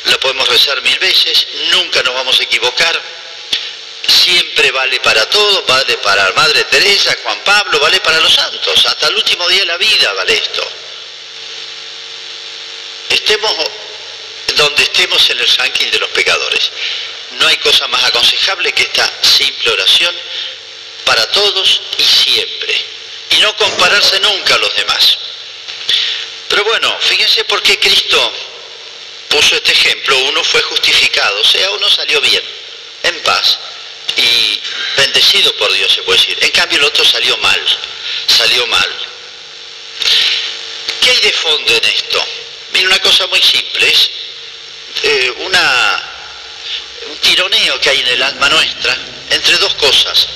la 0.04 0.20
podemos 0.20 0.48
rezar 0.48 0.80
mil 0.82 0.98
veces, 0.98 1.46
nunca 1.70 2.02
nos 2.02 2.14
vamos 2.14 2.38
a 2.38 2.44
equivocar, 2.44 3.00
siempre 4.26 4.72
vale 4.72 4.98
para 5.00 5.28
todo, 5.30 5.62
vale 5.62 5.98
para 5.98 6.32
Madre 6.32 6.64
Teresa, 6.64 7.16
Juan 7.22 7.40
Pablo, 7.44 7.78
vale 7.78 8.00
para 8.00 8.18
los 8.20 8.34
santos, 8.34 8.84
hasta 8.86 9.06
el 9.06 9.14
último 9.14 9.48
día 9.48 9.60
de 9.60 9.66
la 9.66 9.76
vida 9.76 10.12
vale 10.14 10.34
esto. 10.34 10.68
Estemos 13.08 13.54
donde 14.56 14.82
estemos 14.82 15.30
en 15.30 15.38
el 15.38 15.48
ranking 15.48 15.90
de 15.90 15.98
los 16.00 16.10
pecadores. 16.10 16.70
No 17.32 17.46
hay 17.46 17.56
cosa 17.58 17.86
más 17.88 18.02
aconsejable 18.04 18.72
que 18.72 18.82
esta 18.82 19.12
simple 19.22 19.70
oración 19.70 20.14
para 21.04 21.30
todos 21.30 21.82
y 21.98 22.02
siempre. 22.02 22.84
Y 23.30 23.36
no 23.38 23.56
compararse 23.56 24.18
nunca 24.20 24.54
a 24.54 24.58
los 24.58 24.74
demás. 24.74 25.18
Pero 26.48 26.64
bueno, 26.64 26.96
fíjense 27.00 27.44
por 27.44 27.62
qué 27.62 27.78
Cristo 27.78 28.32
puso 29.28 29.54
este 29.56 29.72
ejemplo. 29.72 30.18
Uno 30.24 30.42
fue 30.42 30.62
justificado, 30.62 31.40
o 31.40 31.44
sea, 31.44 31.70
uno 31.72 31.88
salió 31.90 32.20
bien, 32.20 32.42
en 33.04 33.22
paz 33.22 33.58
y 34.16 34.60
bendecido 34.96 35.52
por 35.56 35.72
Dios, 35.72 35.92
se 35.92 36.02
puede 36.02 36.18
decir. 36.18 36.38
En 36.40 36.50
cambio, 36.50 36.78
el 36.78 36.84
otro 36.84 37.04
salió 37.04 37.36
mal, 37.38 37.60
salió 38.26 38.66
mal. 38.66 38.96
¿Qué 41.00 41.10
hay 41.10 41.20
de 41.20 41.32
fondo 41.32 41.74
en 41.74 41.84
esto? 41.84 42.24
Mira, 42.72 42.86
una 42.88 42.98
cosa 43.00 43.26
muy 43.28 43.42
simple, 43.42 43.88
es 43.88 44.10
eh, 45.02 45.34
una, 45.38 46.02
un 47.08 47.18
tironeo 47.18 47.80
que 47.80 47.90
hay 47.90 48.00
en 48.00 48.08
el 48.08 48.22
alma 48.22 48.48
nuestra 48.48 48.96
entre 49.30 49.58
dos 49.58 49.74
cosas, 49.74 50.26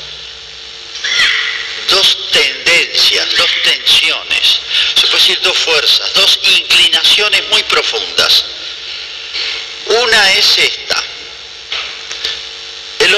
dos 1.89 2.31
tendencias, 2.31 3.37
dos 3.37 3.51
tensiones, 3.63 4.61
se 4.95 5.07
puede 5.07 5.19
decir 5.19 5.41
dos 5.43 5.59
fuerzas, 5.59 6.13
dos 6.15 6.39
inclinaciones 6.43 7.49
muy 7.49 7.63
profundas. 7.65 8.45
Una 9.87 10.33
es 10.35 10.59
esta, 10.59 11.00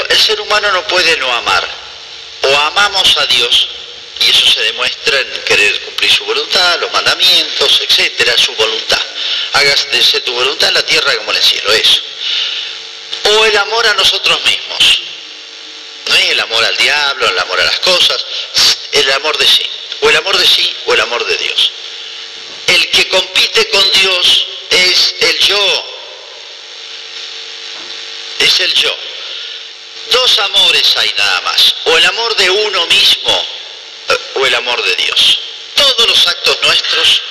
el, 0.09 0.19
ser 0.19 0.41
humano 0.41 0.73
no 0.73 0.87
puede 0.87 1.17
no 1.19 1.33
amar. 1.33 1.69
O 2.43 2.57
amamos 2.57 3.17
a 3.19 3.27
Dios, 3.27 3.69
y 4.21 4.31
eso 4.31 4.47
se 4.47 4.61
demuestra 4.63 5.21
en 5.21 5.45
querer 5.45 5.81
cumplir 5.83 6.11
su 6.11 6.25
voluntad, 6.25 6.81
los 6.81 6.93
mandamientos, 6.93 7.81
etcétera, 7.89 8.37
su 8.37 8.55
voluntad. 8.55 9.01
Hágase 9.53 10.21
tu 10.23 10.33
voluntad 10.33 10.69
en 10.69 10.75
la 10.75 10.87
tierra 10.87 11.17
como 11.17 11.31
en 11.31 11.37
el 11.37 11.43
cielo, 11.43 11.73
eso. 11.73 12.03
O 13.25 13.45
el 13.45 13.57
amor 13.57 13.87
a 13.87 13.95
nosotros 13.95 14.43
mismos. 14.45 15.03
No 16.07 16.15
es 16.17 16.31
el 16.31 16.41
amor 16.41 16.65
al 16.65 16.77
diablo, 16.77 17.29
el 17.29 17.39
amor 17.39 17.61
a 17.61 17.65
las 17.65 17.79
cosas, 17.79 18.25
el 18.91 19.13
amor 19.13 19.37
de 19.39 19.47
sí. 19.47 19.63
O 20.01 20.11
el 20.11 20.17
amor 20.17 20.37
de 20.37 20.47
sí 20.47 20.77
o 20.87 20.95
el 20.95 21.01
amor 21.01 21.25
de 21.25 21.37
Dios. 21.37 21.71
El 22.67 22.91
que 22.91 23.09
compite 23.09 23.69
con 23.69 23.91
Dios 23.93 24.47
es 24.71 25.15
el 25.21 25.39
yo. 25.39 25.87
Es 28.41 28.61
el 28.61 28.75
yo. 28.75 28.97
Dos 30.11 30.39
amores 30.41 30.97
hay 30.97 31.13
nada 31.17 31.41
más, 31.43 31.75
o 31.85 31.97
el 31.97 32.05
amor 32.07 32.37
de 32.37 32.51
uno 32.51 32.87
mismo 32.87 33.47
eh, 34.09 34.19
o 34.35 34.47
el 34.47 34.55
amor 34.55 34.83
de 34.83 34.97
Dios. 34.97 35.39
Todos 35.75 36.09
los 36.09 36.27
actos 36.27 36.59
nuestros, 36.63 37.23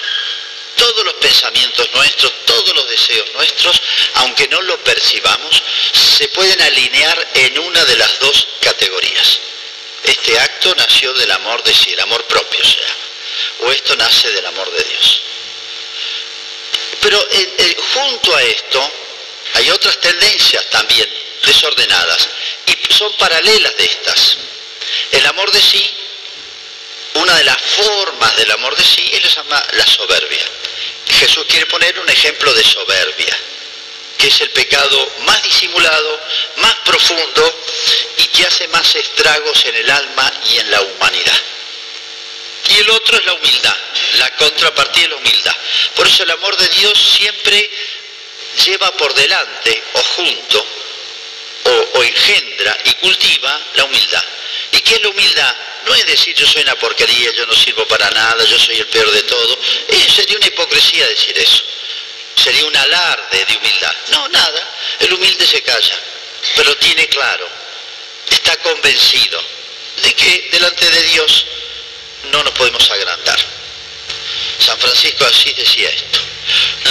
todos 0.75 1.05
los 1.05 1.13
pensamientos 1.15 1.89
nuestros, 1.93 2.31
todos 2.45 2.75
los 2.75 2.89
deseos 2.89 3.31
nuestros, 3.33 3.81
aunque 4.15 4.47
no 4.47 4.61
lo 4.61 4.77
percibamos, 4.83 5.61
se 5.93 6.27
pueden 6.29 6.61
alinear 6.61 7.29
en 7.35 7.59
una 7.59 7.83
de 7.85 7.95
las 7.97 8.19
dos 8.19 8.47
categorías. 8.61 9.39
Este 10.03 10.39
acto 10.39 10.73
nació 10.75 11.13
del 11.13 11.31
amor 11.31 11.63
de 11.63 11.73
sí, 11.73 11.91
el 11.93 11.99
amor 11.99 12.23
propio 12.25 12.63
sea, 12.63 12.95
o 13.59 13.71
esto 13.71 13.95
nace 13.95 14.31
del 14.31 14.45
amor 14.45 14.71
de 14.71 14.83
Dios. 14.83 15.21
Pero 17.01 17.19
eh, 17.31 17.53
eh, 17.57 17.77
junto 17.93 18.35
a 18.35 18.43
esto 18.43 18.91
hay 19.53 19.69
otras 19.71 19.99
tendencias 19.99 20.69
también 20.69 21.09
desordenadas 21.43 22.29
y 22.65 22.93
son 22.93 23.13
paralelas 23.17 23.75
de 23.77 23.85
estas. 23.85 24.37
El 25.11 25.25
amor 25.25 25.51
de 25.51 25.61
sí, 25.61 25.89
una 27.15 27.35
de 27.35 27.43
las 27.43 27.61
formas 27.61 28.35
del 28.37 28.51
amor 28.51 28.75
de 28.75 28.83
sí, 28.83 29.09
él 29.13 29.23
llama 29.23 29.63
la 29.73 29.85
soberbia. 29.85 30.45
Jesús 31.19 31.45
quiere 31.47 31.65
poner 31.65 31.99
un 31.99 32.09
ejemplo 32.09 32.53
de 32.53 32.63
soberbia, 32.63 33.37
que 34.17 34.27
es 34.27 34.41
el 34.41 34.49
pecado 34.51 35.11
más 35.25 35.41
disimulado, 35.43 36.21
más 36.57 36.75
profundo 36.85 37.63
y 38.17 38.23
que 38.27 38.45
hace 38.45 38.67
más 38.69 38.95
estragos 38.95 39.65
en 39.65 39.75
el 39.75 39.89
alma 39.89 40.33
y 40.49 40.57
en 40.57 40.71
la 40.71 40.81
humanidad. 40.81 41.41
Y 42.69 42.77
el 42.79 42.89
otro 42.91 43.17
es 43.17 43.25
la 43.25 43.33
humildad, 43.33 43.77
la 44.13 44.35
contrapartida 44.37 45.03
de 45.03 45.09
la 45.09 45.15
humildad. 45.17 45.55
Por 45.95 46.07
eso 46.07 46.23
el 46.23 46.31
amor 46.31 46.55
de 46.55 46.69
Dios 46.69 46.97
siempre 47.17 47.69
lleva 48.65 48.91
por 48.93 49.13
delante 49.13 49.83
o 49.93 50.03
junto 50.03 50.65
o, 51.71 52.03
engendra 52.03 52.77
y 52.85 52.93
cultiva 52.95 53.61
la 53.75 53.85
humildad. 53.85 54.23
¿Y 54.71 54.81
qué 54.81 54.95
es 54.95 55.01
la 55.01 55.09
humildad? 55.09 55.55
No 55.85 55.95
es 55.95 56.05
decir 56.05 56.35
yo 56.35 56.47
soy 56.47 56.61
una 56.61 56.75
porquería, 56.75 57.31
yo 57.31 57.45
no 57.45 57.55
sirvo 57.55 57.85
para 57.87 58.09
nada, 58.11 58.43
yo 58.45 58.59
soy 58.59 58.77
el 58.77 58.87
peor 58.87 59.11
de 59.11 59.23
todo. 59.23 59.57
Eh, 59.87 60.07
sería 60.13 60.37
una 60.37 60.47
hipocresía 60.47 61.07
decir 61.07 61.37
eso. 61.37 61.63
Sería 62.35 62.65
un 62.65 62.75
alarde 62.75 63.45
de 63.45 63.57
humildad. 63.57 63.95
No, 64.11 64.27
nada. 64.29 64.77
El 64.99 65.13
humilde 65.13 65.45
se 65.45 65.61
calla, 65.61 65.99
pero 66.55 66.75
tiene 66.77 67.07
claro, 67.07 67.47
está 68.29 68.55
convencido 68.57 69.43
de 70.03 70.13
que 70.13 70.49
delante 70.51 70.89
de 70.89 71.03
Dios 71.03 71.45
no 72.31 72.43
nos 72.43 72.53
podemos 72.53 72.89
agrandar. 72.89 73.39
San 74.59 74.77
Francisco 74.79 75.25
así 75.25 75.51
decía 75.53 75.89
esto. 75.89 76.19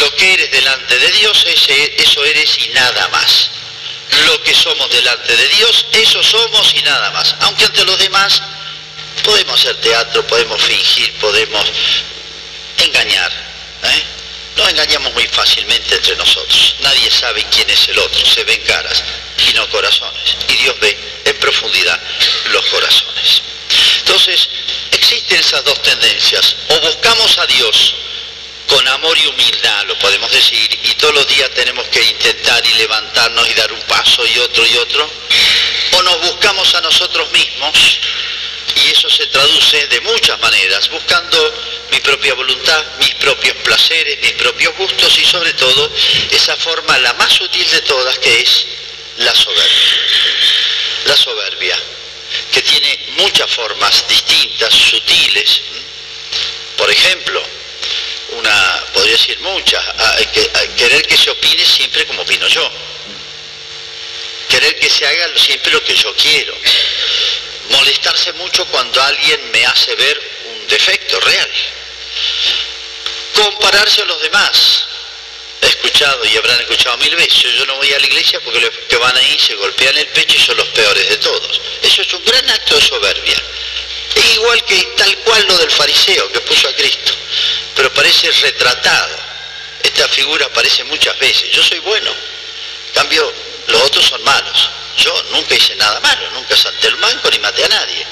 Lo 0.01 0.15
que 0.17 0.35
eres 0.35 0.51
delante 0.51 0.99
de 0.99 1.13
Dios, 1.13 1.45
eso 1.47 2.25
eres 2.25 2.59
y 2.59 2.69
nada 2.71 3.09
más 3.09 3.51
lo 4.26 4.43
que 4.43 4.55
somos 4.55 4.90
delante 4.90 5.37
de 5.37 5.49
Dios, 5.49 5.87
eso 5.93 6.23
somos 6.23 6.75
y 6.75 6.83
nada 6.83 7.11
más. 7.11 7.35
Aunque 7.40 7.64
ante 7.64 7.85
los 7.85 7.99
demás 7.99 8.43
podemos 9.23 9.59
hacer 9.61 9.76
teatro, 9.76 10.26
podemos 10.26 10.61
fingir, 10.62 11.12
podemos 11.14 11.64
engañar. 12.79 13.33
¿eh? 13.85 14.02
Nos 14.57 14.69
engañamos 14.69 15.12
muy 15.14 15.26
fácilmente 15.29 15.95
entre 15.95 16.17
nosotros. 16.17 16.75
Nadie 16.81 17.11
sabe 17.11 17.45
quién 17.50 17.69
es 17.71 17.88
el 17.88 17.99
otro. 17.99 18.26
Se 18.26 18.45
ven 18.45 18.61
caras 18.62 19.02
y 19.49 19.55
no 19.55 19.69
corazones. 19.71 20.37
Y 20.49 20.55
Dios 20.55 20.75
ve 20.81 20.99
en 21.25 21.37
profundidad 21.38 21.99
los 22.52 22.64
corazones. 22.67 23.43
Entonces, 24.00 24.49
existen 24.90 25.38
esas 25.38 25.64
dos 25.64 25.81
tendencias. 25.83 26.57
O 26.69 26.81
buscamos 26.81 27.38
a 27.38 27.47
Dios 27.47 27.95
con 28.71 28.87
amor 28.87 29.19
y 29.19 29.27
humildad, 29.27 29.85
lo 29.87 29.99
podemos 29.99 30.31
decir, 30.31 30.79
y 30.85 30.95
todos 30.95 31.12
los 31.12 31.27
días 31.27 31.50
tenemos 31.50 31.89
que 31.89 32.03
intentar 32.03 32.65
y 32.65 32.75
levantarnos 32.75 33.50
y 33.50 33.55
dar 33.55 33.73
un 33.73 33.83
paso 33.83 34.25
y 34.25 34.39
otro 34.39 34.65
y 34.65 34.77
otro, 34.77 35.11
o 35.93 36.03
nos 36.05 36.21
buscamos 36.21 36.73
a 36.77 36.81
nosotros 36.81 37.31
mismos, 37.33 37.99
y 38.77 38.91
eso 38.93 39.11
se 39.11 39.27
traduce 39.27 39.89
de 39.89 40.00
muchas 40.03 40.39
maneras, 40.39 40.89
buscando 40.89 41.55
mi 41.91 41.99
propia 41.99 42.35
voluntad, 42.35 42.85
mis 43.00 43.12
propios 43.17 43.57
placeres, 43.57 44.21
mis 44.21 44.33
propios 44.33 44.77
gustos 44.77 45.19
y 45.19 45.25
sobre 45.25 45.53
todo 45.55 45.91
esa 46.31 46.57
forma 46.57 46.97
la 46.99 47.12
más 47.15 47.33
sutil 47.33 47.69
de 47.69 47.83
todas 47.83 48.17
que 48.21 48.41
es 48.41 48.67
la 49.17 49.35
soberbia. 49.35 49.99
La 51.07 51.17
soberbia, 51.17 51.77
que 52.53 52.62
tiene 52.62 53.07
muchas 53.17 53.50
formas 53.50 54.07
distintas, 54.07 54.73
sutiles. 54.73 55.61
Por 56.77 56.89
ejemplo, 56.89 57.43
una, 58.33 58.85
podría 58.93 59.13
decir 59.13 59.39
muchas, 59.41 59.85
querer 60.77 61.07
que 61.07 61.17
se 61.17 61.31
opine 61.31 61.65
siempre 61.65 62.07
como 62.07 62.23
opino 62.23 62.47
yo, 62.49 62.71
querer 64.49 64.79
que 64.79 64.89
se 64.89 65.07
haga 65.07 65.29
siempre 65.37 65.73
lo 65.73 65.83
que 65.83 65.95
yo 65.95 66.15
quiero, 66.15 66.55
molestarse 67.71 68.33
mucho 68.35 68.65
cuando 68.67 69.03
alguien 69.03 69.51
me 69.51 69.65
hace 69.67 69.95
ver 69.95 70.21
un 70.53 70.67
defecto 70.69 71.21
real, 71.21 71.51
compararse 73.35 74.03
a 74.03 74.05
los 74.05 74.21
demás. 74.23 74.87
He 75.63 75.67
escuchado 75.67 76.25
y 76.25 76.37
habrán 76.39 76.59
escuchado 76.61 76.97
mil 76.99 77.15
veces, 77.17 77.53
yo 77.53 77.67
no 77.67 77.77
voy 77.77 77.93
a 77.93 77.99
la 77.99 78.07
iglesia 78.07 78.41
porque 78.41 78.61
los 78.61 78.71
que 78.89 78.97
van 78.97 79.15
ahí 79.15 79.39
se 79.39 79.55
golpean 79.57 79.97
el 79.99 80.07
pecho 80.09 80.39
y 80.39 80.41
son 80.41 80.57
los 80.57 80.69
peores 80.69 81.07
de 81.07 81.17
todos. 81.19 81.61
Eso 81.83 82.01
es 82.01 82.13
un 82.15 82.25
gran 82.25 82.49
acto 82.49 82.77
de 82.77 82.81
soberbia. 82.81 83.37
Igual 84.35 84.65
que 84.65 84.83
tal 84.97 85.19
cual 85.19 85.47
lo 85.49 85.59
del 85.59 85.71
fariseo 85.71 86.33
que 86.33 86.41
puso 86.41 86.69
a 86.69 86.75
Cristo 86.75 87.13
pero 87.75 87.93
parece 87.93 88.31
retratado. 88.31 89.31
Esta 89.83 90.09
figura 90.09 90.47
aparece 90.47 90.85
muchas 90.85 91.19
veces. 91.19 91.50
Yo 91.50 91.62
soy 91.62 91.79
bueno, 91.81 92.11
en 92.11 92.95
cambio 92.95 93.33
los 93.69 93.83
otros 93.83 94.07
son 94.07 94.23
malos. 94.23 94.71
Yo 94.99 95.23
nunca 95.31 95.55
hice 95.55 95.75
nada 95.77 96.00
malo, 96.00 96.31
nunca 96.33 96.57
salté 96.57 96.89
el 96.89 96.97
manco 96.99 97.31
ni 97.31 97.39
maté 97.39 97.65
a 97.65 97.69
nadie. 97.69 98.07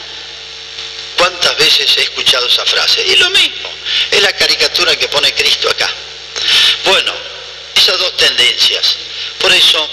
¿Cuántas 1.17 1.57
veces 1.59 1.97
he 1.97 2.03
escuchado 2.03 2.47
esa 2.47 2.65
frase? 2.65 3.05
Y 3.07 3.17
lo 3.17 3.29
mismo, 3.31 3.71
es 4.11 4.23
la 4.23 4.33
caricatura 4.33 4.97
que 4.97 5.09
pone 5.09 5.35
Cristo 5.35 5.69
acá. 5.69 5.93
Bueno, 6.85 7.13
esas 7.75 7.99
dos 7.99 8.17
tendencias. 8.17 8.97
Por 9.39 9.53
eso, 9.53 9.91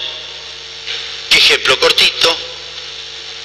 ejemplo 1.32 1.80
cortito, 1.80 2.38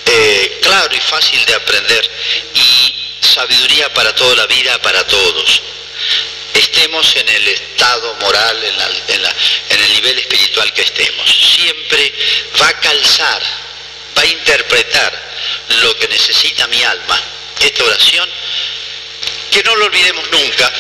eh, 0.07 0.59
claro 0.63 0.95
y 0.95 1.01
fácil 1.01 1.45
de 1.45 1.55
aprender 1.55 2.11
y 2.55 2.95
sabiduría 3.21 3.93
para 3.93 4.15
toda 4.15 4.37
la 4.37 4.47
vida, 4.47 4.81
para 4.83 5.07
todos. 5.07 5.63
Estemos 6.55 7.15
en 7.17 7.29
el 7.29 7.49
estado 7.49 8.15
moral, 8.17 8.65
en 9.69 9.81
el 9.81 9.93
nivel 9.93 10.19
espiritual 10.19 10.73
que 10.73 10.83
estemos. 10.83 11.29
Siempre 11.31 12.13
va 12.61 12.69
a 12.69 12.81
calzar, 12.81 13.43
va 14.17 14.23
a 14.23 14.27
interpretar 14.27 15.31
lo 15.83 15.97
que 15.97 16.09
necesita 16.09 16.67
mi 16.69 16.83
alma. 16.83 17.21
Esta 17.61 17.85
oración, 17.85 18.29
que 19.51 19.63
no 19.63 19.77
lo 19.77 19.87
olvidemos 19.87 20.31
nunca, 20.31 20.73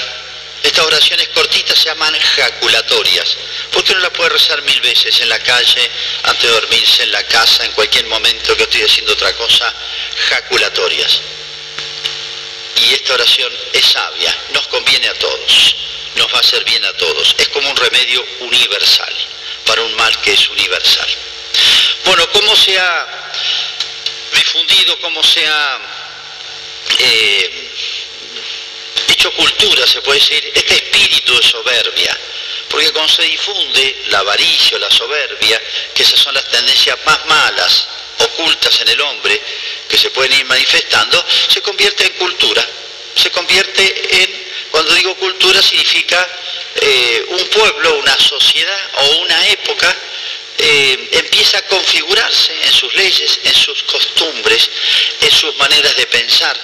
estas 0.62 0.84
oraciones 0.84 1.28
cortitas 1.28 1.78
se 1.78 1.86
llaman 1.86 2.14
jaculatorias, 2.18 3.36
porque 3.72 3.92
uno 3.92 4.02
la 4.02 4.12
puede 4.12 4.30
rezar 4.30 4.60
mil 4.62 4.80
veces 4.80 5.18
en 5.20 5.28
la 5.28 5.38
calle, 5.38 5.90
antes 6.24 6.42
de 6.42 6.54
dormirse, 6.54 7.02
en 7.04 7.12
la 7.12 7.22
casa, 7.24 7.64
en 7.64 7.72
cualquier 7.72 8.06
momento 8.06 8.56
que 8.56 8.64
estoy 8.64 8.82
haciendo 8.82 9.12
otra 9.12 9.32
cosa, 9.34 9.72
jaculatorias. 10.28 11.20
Y 12.76 12.94
esta 12.94 13.14
oración 13.14 13.52
es 13.72 13.84
sabia, 13.84 14.36
nos 14.52 14.66
conviene 14.68 15.08
a 15.08 15.14
todos, 15.14 15.76
nos 16.14 16.32
va 16.32 16.38
a 16.38 16.40
hacer 16.40 16.64
bien 16.64 16.84
a 16.84 16.92
todos, 16.94 17.34
es 17.38 17.48
como 17.48 17.68
un 17.68 17.76
remedio 17.76 18.24
universal, 18.40 19.14
para 19.66 19.82
un 19.82 19.94
mal 19.96 20.16
que 20.20 20.32
es 20.32 20.48
universal. 20.48 21.08
Bueno, 22.04 22.28
¿cómo 22.32 22.56
se 22.56 22.78
ha 22.78 23.32
difundido, 24.32 24.98
cómo 25.00 25.22
se 25.22 25.46
ha... 25.46 25.78
Eh, 26.98 27.70
hecho 29.20 29.32
cultura, 29.32 29.86
se 29.86 30.00
puede 30.02 30.18
decir, 30.18 30.50
este 30.54 30.74
espíritu 30.74 31.36
de 31.36 31.42
soberbia. 31.42 32.18
Porque 32.68 32.90
cuando 32.92 33.12
se 33.12 33.22
difunde 33.22 34.04
la 34.06 34.20
avaricia, 34.20 34.78
la 34.78 34.90
soberbia, 34.90 35.60
que 35.94 36.02
esas 36.02 36.20
son 36.20 36.34
las 36.34 36.48
tendencias 36.48 36.96
más 37.04 37.26
malas, 37.26 37.86
ocultas 38.20 38.80
en 38.80 38.88
el 38.88 39.00
hombre, 39.00 39.40
que 39.88 39.96
se 39.96 40.10
pueden 40.10 40.32
ir 40.32 40.44
manifestando, 40.46 41.24
se 41.48 41.60
convierte 41.60 42.04
en 42.04 42.12
cultura. 42.12 42.66
Se 43.14 43.30
convierte 43.30 44.22
en, 44.22 44.44
cuando 44.70 44.94
digo 44.94 45.14
cultura, 45.16 45.60
significa 45.62 46.28
eh, 46.76 47.24
un 47.28 47.48
pueblo, 47.48 47.98
una 47.98 48.18
sociedad 48.18 48.90
o 48.98 49.16
una 49.18 49.48
época 49.48 49.96
eh, 50.58 51.08
empieza 51.12 51.58
a 51.58 51.62
configurarse 51.62 52.54
en 52.64 52.72
sus 52.72 52.94
leyes, 52.94 53.40
en 53.44 53.54
sus 53.54 53.82
costumbres, 53.84 54.70
en 55.20 55.30
sus 55.30 55.54
maneras 55.56 55.96
de 55.96 56.06
pensar 56.06 56.56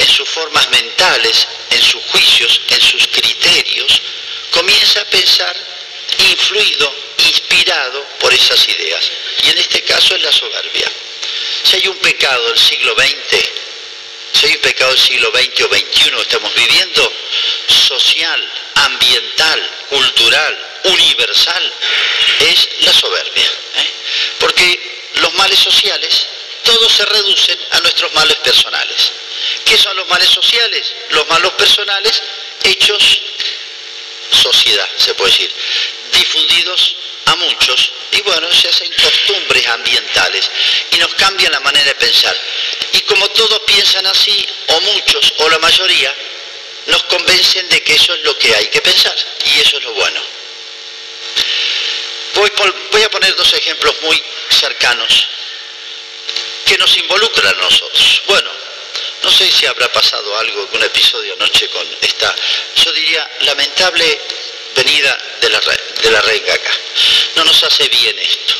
en 0.00 0.08
sus 0.08 0.28
formas 0.28 0.68
mentales, 0.70 1.46
en 1.70 1.82
sus 1.82 2.02
juicios, 2.04 2.60
en 2.68 2.80
sus 2.80 3.06
criterios, 3.08 4.00
comienza 4.50 5.00
a 5.00 5.04
pensar 5.04 5.56
influido, 6.18 6.94
inspirado 7.26 8.06
por 8.20 8.32
esas 8.32 8.68
ideas. 8.68 9.10
Y 9.44 9.50
en 9.50 9.58
este 9.58 9.82
caso 9.82 10.14
es 10.14 10.22
la 10.22 10.32
soberbia. 10.32 10.90
Si 11.64 11.76
hay 11.76 11.88
un 11.88 11.98
pecado 11.98 12.48
del 12.48 12.58
siglo 12.58 12.94
XX, 12.94 13.38
si 14.32 14.46
hay 14.46 14.54
un 14.54 14.60
pecado 14.60 14.90
del 14.90 15.00
siglo 15.00 15.30
XX 15.30 15.64
o 15.64 15.68
XXI 15.68 16.20
estamos 16.20 16.54
viviendo, 16.54 17.12
social, 17.66 18.52
ambiental, 18.74 19.70
cultural, 19.88 20.68
universal, 20.84 21.72
es 22.40 22.68
la 22.80 22.92
soberbia. 22.92 23.50
¿eh? 23.76 23.90
Porque 24.38 25.08
los 25.14 25.34
males 25.34 25.58
sociales 25.58 26.26
todos 26.62 26.92
se 26.92 27.04
reducen 27.06 27.58
a 27.72 27.80
nuestros 27.80 28.12
males 28.14 28.36
personales. 28.38 29.12
¿Qué 29.64 29.76
son 29.76 29.96
los 29.96 30.08
males 30.08 30.28
sociales? 30.28 30.94
Los 31.10 31.26
malos 31.28 31.52
personales 31.52 32.22
hechos 32.64 33.20
sociedad, 34.30 34.88
se 34.96 35.14
puede 35.14 35.30
decir, 35.32 35.52
difundidos 36.12 36.96
a 37.26 37.36
muchos 37.36 37.92
y 38.12 38.20
bueno, 38.22 38.52
se 38.52 38.68
hacen 38.68 38.92
costumbres 38.92 39.66
ambientales 39.68 40.50
y 40.90 40.98
nos 40.98 41.14
cambian 41.14 41.52
la 41.52 41.60
manera 41.60 41.86
de 41.86 41.94
pensar. 41.94 42.36
Y 42.92 43.00
como 43.02 43.28
todos 43.30 43.60
piensan 43.66 44.06
así, 44.06 44.46
o 44.68 44.80
muchos, 44.80 45.32
o 45.38 45.48
la 45.48 45.58
mayoría, 45.58 46.14
nos 46.86 47.02
convencen 47.04 47.68
de 47.68 47.82
que 47.82 47.94
eso 47.94 48.14
es 48.14 48.22
lo 48.22 48.36
que 48.38 48.54
hay 48.54 48.66
que 48.68 48.80
pensar 48.80 49.14
y 49.44 49.60
eso 49.60 49.78
es 49.78 49.84
lo 49.84 49.92
bueno. 49.92 50.20
Voy, 52.34 53.02
a 53.02 53.10
poner 53.10 53.34
dos 53.36 53.52
ejemplos 53.54 53.94
muy 54.02 54.22
cercanos 54.50 55.28
que 56.64 56.78
nos 56.78 56.96
involucran 56.96 57.54
a 57.54 57.62
nosotros. 57.62 58.22
Bueno, 58.26 58.50
no 59.22 59.30
sé 59.30 59.50
si 59.50 59.66
habrá 59.66 59.90
pasado 59.92 60.36
algo, 60.38 60.62
algún 60.62 60.82
episodio 60.82 61.34
anoche 61.34 61.68
con 61.68 61.86
esta, 62.00 62.34
yo 62.76 62.92
diría, 62.92 63.30
lamentable 63.40 64.20
venida 64.74 65.18
de 65.40 65.50
la, 65.50 65.60
de 65.60 66.10
la 66.10 66.20
renga 66.22 66.54
acá. 66.54 66.72
No 67.36 67.44
nos 67.44 67.62
hace 67.62 67.88
bien 67.88 68.18
esto. 68.18 68.54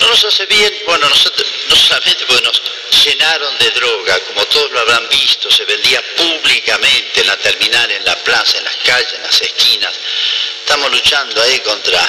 No 0.00 0.08
nos 0.08 0.24
hace 0.24 0.46
bien, 0.46 0.82
bueno, 0.86 1.08
nosotros, 1.08 1.46
no 1.68 1.76
solamente 1.76 2.24
porque 2.26 2.42
nos 2.42 2.62
llenaron 3.04 3.58
de 3.58 3.70
droga, 3.70 4.18
como 4.20 4.44
todos 4.46 4.70
lo 4.70 4.80
habrán 4.80 5.08
visto, 5.08 5.50
se 5.50 5.64
vendía 5.64 6.00
públicamente 6.16 7.20
en 7.20 7.26
la 7.26 7.36
terminal, 7.36 7.90
en 7.90 8.04
la 8.04 8.16
plaza, 8.22 8.58
en 8.58 8.64
las 8.64 8.76
calles, 8.76 9.12
en 9.14 9.22
las 9.22 9.42
esquinas. 9.42 9.92
Estamos 10.60 10.90
luchando 10.92 11.42
ahí 11.42 11.58
contra 11.60 12.08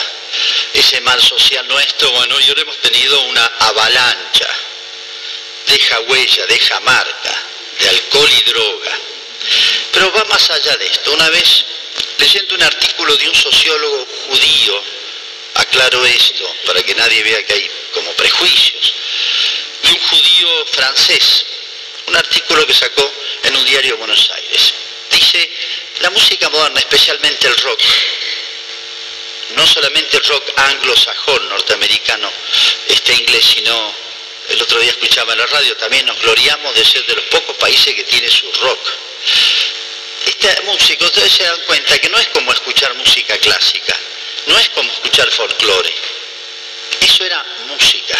ese 0.73 1.01
mal 1.01 1.19
social 1.21 1.67
nuestro, 1.67 2.11
bueno, 2.11 2.39
y 2.39 2.49
ahora 2.49 2.61
hemos 2.61 2.77
tenido 2.77 3.21
una 3.21 3.45
avalancha 3.45 4.47
deja 5.69 5.99
huella, 6.01 6.45
deja 6.47 6.79
marca 6.81 7.43
de 7.79 7.89
alcohol 7.89 8.29
y 8.29 8.49
droga. 8.49 8.91
Pero 9.91 10.11
va 10.11 10.25
más 10.25 10.49
allá 10.49 10.75
de 10.77 10.87
esto. 10.87 11.13
Una 11.13 11.29
vez, 11.29 11.65
leyendo 12.19 12.55
un 12.55 12.63
artículo 12.63 13.15
de 13.15 13.29
un 13.29 13.35
sociólogo 13.35 14.05
judío, 14.27 14.83
aclaro 15.55 16.05
esto 16.05 16.55
para 16.65 16.83
que 16.83 16.93
nadie 16.95 17.23
vea 17.23 17.45
que 17.45 17.53
hay 17.53 17.71
como 17.93 18.11
prejuicios, 18.13 18.93
de 19.83 19.91
un 19.91 19.99
judío 19.99 20.65
francés, 20.67 21.45
un 22.07 22.15
artículo 22.15 22.65
que 22.67 22.73
sacó 22.73 23.11
en 23.43 23.55
un 23.55 23.65
diario 23.65 23.91
de 23.91 23.97
Buenos 23.97 24.29
Aires. 24.31 24.73
Dice, 25.11 25.49
la 26.01 26.09
música 26.11 26.49
moderna, 26.49 26.79
especialmente 26.79 27.47
el 27.47 27.57
rock, 27.57 27.81
no 29.55 29.65
solamente 29.65 30.17
el 30.17 30.23
rock 30.23 30.51
anglosajón 30.57 31.49
norteamericano, 31.49 32.31
este 32.87 33.13
inglés, 33.13 33.45
sino 33.45 33.93
el 34.49 34.61
otro 34.61 34.79
día 34.79 34.91
escuchaba 34.91 35.33
en 35.33 35.39
la 35.39 35.45
radio, 35.47 35.75
también 35.77 36.05
nos 36.05 36.19
gloriamos 36.21 36.75
de 36.75 36.85
ser 36.85 37.05
de 37.05 37.15
los 37.15 37.25
pocos 37.25 37.55
países 37.57 37.95
que 37.95 38.03
tiene 38.03 38.29
su 38.29 38.51
rock. 38.53 38.79
Esta 40.39 40.61
música, 40.61 41.03
ustedes 41.05 41.33
se 41.33 41.43
dan 41.43 41.59
cuenta 41.67 41.99
que 41.99 42.07
no 42.07 42.17
es 42.17 42.27
como 42.27 42.51
escuchar 42.53 42.93
música 42.95 43.37
clásica, 43.39 43.93
no 44.47 44.57
es 44.57 44.69
como 44.69 44.89
escuchar 44.89 45.29
folclore. 45.31 45.93
Eso 47.01 47.25
era 47.25 47.43
música, 47.67 48.17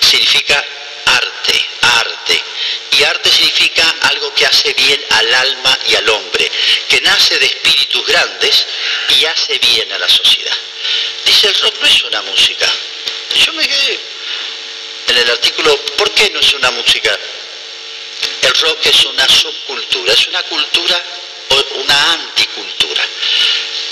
significa 0.00 0.64
arte, 1.06 1.66
arte. 1.82 2.42
Y 2.90 3.04
arte 3.04 3.30
significa 3.30 3.88
algo 4.02 4.34
que 4.34 4.46
hace 4.46 4.74
bien 4.74 5.00
al 5.10 5.32
alma 5.32 5.78
y 5.86 5.94
al 5.94 6.08
hombre, 6.08 6.50
que 6.88 7.00
nace 7.02 7.38
de 7.38 7.46
espíritus 7.46 8.04
grandes 8.04 8.66
y 9.16 9.24
hace 9.26 9.58
bien 9.58 9.92
a 9.92 9.98
la 9.98 10.08
sociedad. 10.08 10.56
Dice, 11.24 11.48
el 11.48 11.54
rock 11.60 11.74
no 11.80 11.86
es 11.86 12.02
una 12.02 12.22
música. 12.22 12.66
Yo 13.46 13.52
me 13.52 13.66
quedé 13.66 14.00
en 15.06 15.16
el 15.18 15.30
artículo, 15.30 15.76
¿por 15.96 16.12
qué 16.14 16.30
no 16.30 16.40
es 16.40 16.52
una 16.52 16.72
música? 16.72 17.16
El 18.42 18.54
rock 18.54 18.86
es 18.86 19.04
una 19.04 19.28
subcultura, 19.28 20.12
es 20.12 20.26
una 20.26 20.42
cultura 20.42 21.02
una 21.74 22.12
anticultura. 22.12 23.02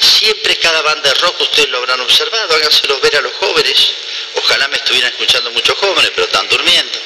Siempre 0.00 0.56
cada 0.58 0.82
banda 0.82 1.08
de 1.08 1.14
rock, 1.20 1.40
ustedes 1.40 1.68
lo 1.70 1.78
habrán 1.78 2.00
observado, 2.00 2.54
háganselo 2.54 3.00
ver 3.00 3.16
a 3.16 3.20
los 3.20 3.32
jóvenes. 3.34 3.92
Ojalá 4.34 4.68
me 4.68 4.76
estuvieran 4.76 5.10
escuchando 5.10 5.50
muchos 5.50 5.76
jóvenes, 5.78 6.10
pero 6.14 6.26
están 6.26 6.48
durmiendo. 6.48 6.98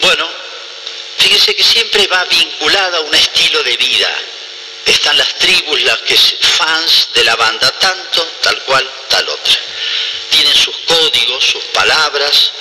Bueno, 0.00 0.28
fíjense 1.18 1.54
que 1.54 1.62
siempre 1.62 2.06
va 2.06 2.24
vinculada 2.24 2.98
a 2.98 3.02
un 3.02 3.14
estilo 3.14 3.62
de 3.62 3.76
vida. 3.76 4.14
Están 4.86 5.16
las 5.16 5.34
tribus, 5.36 5.82
las 5.82 5.98
que 5.98 6.16
fans 6.16 7.08
de 7.14 7.24
la 7.24 7.36
banda, 7.36 7.70
tanto, 7.78 8.24
tal 8.42 8.58
cual, 8.64 8.90
tal 9.08 9.28
otra. 9.28 9.58
Tienen 10.30 10.54
sus 10.54 10.76
códigos, 10.86 11.44
sus 11.44 11.64
palabras, 11.66 12.52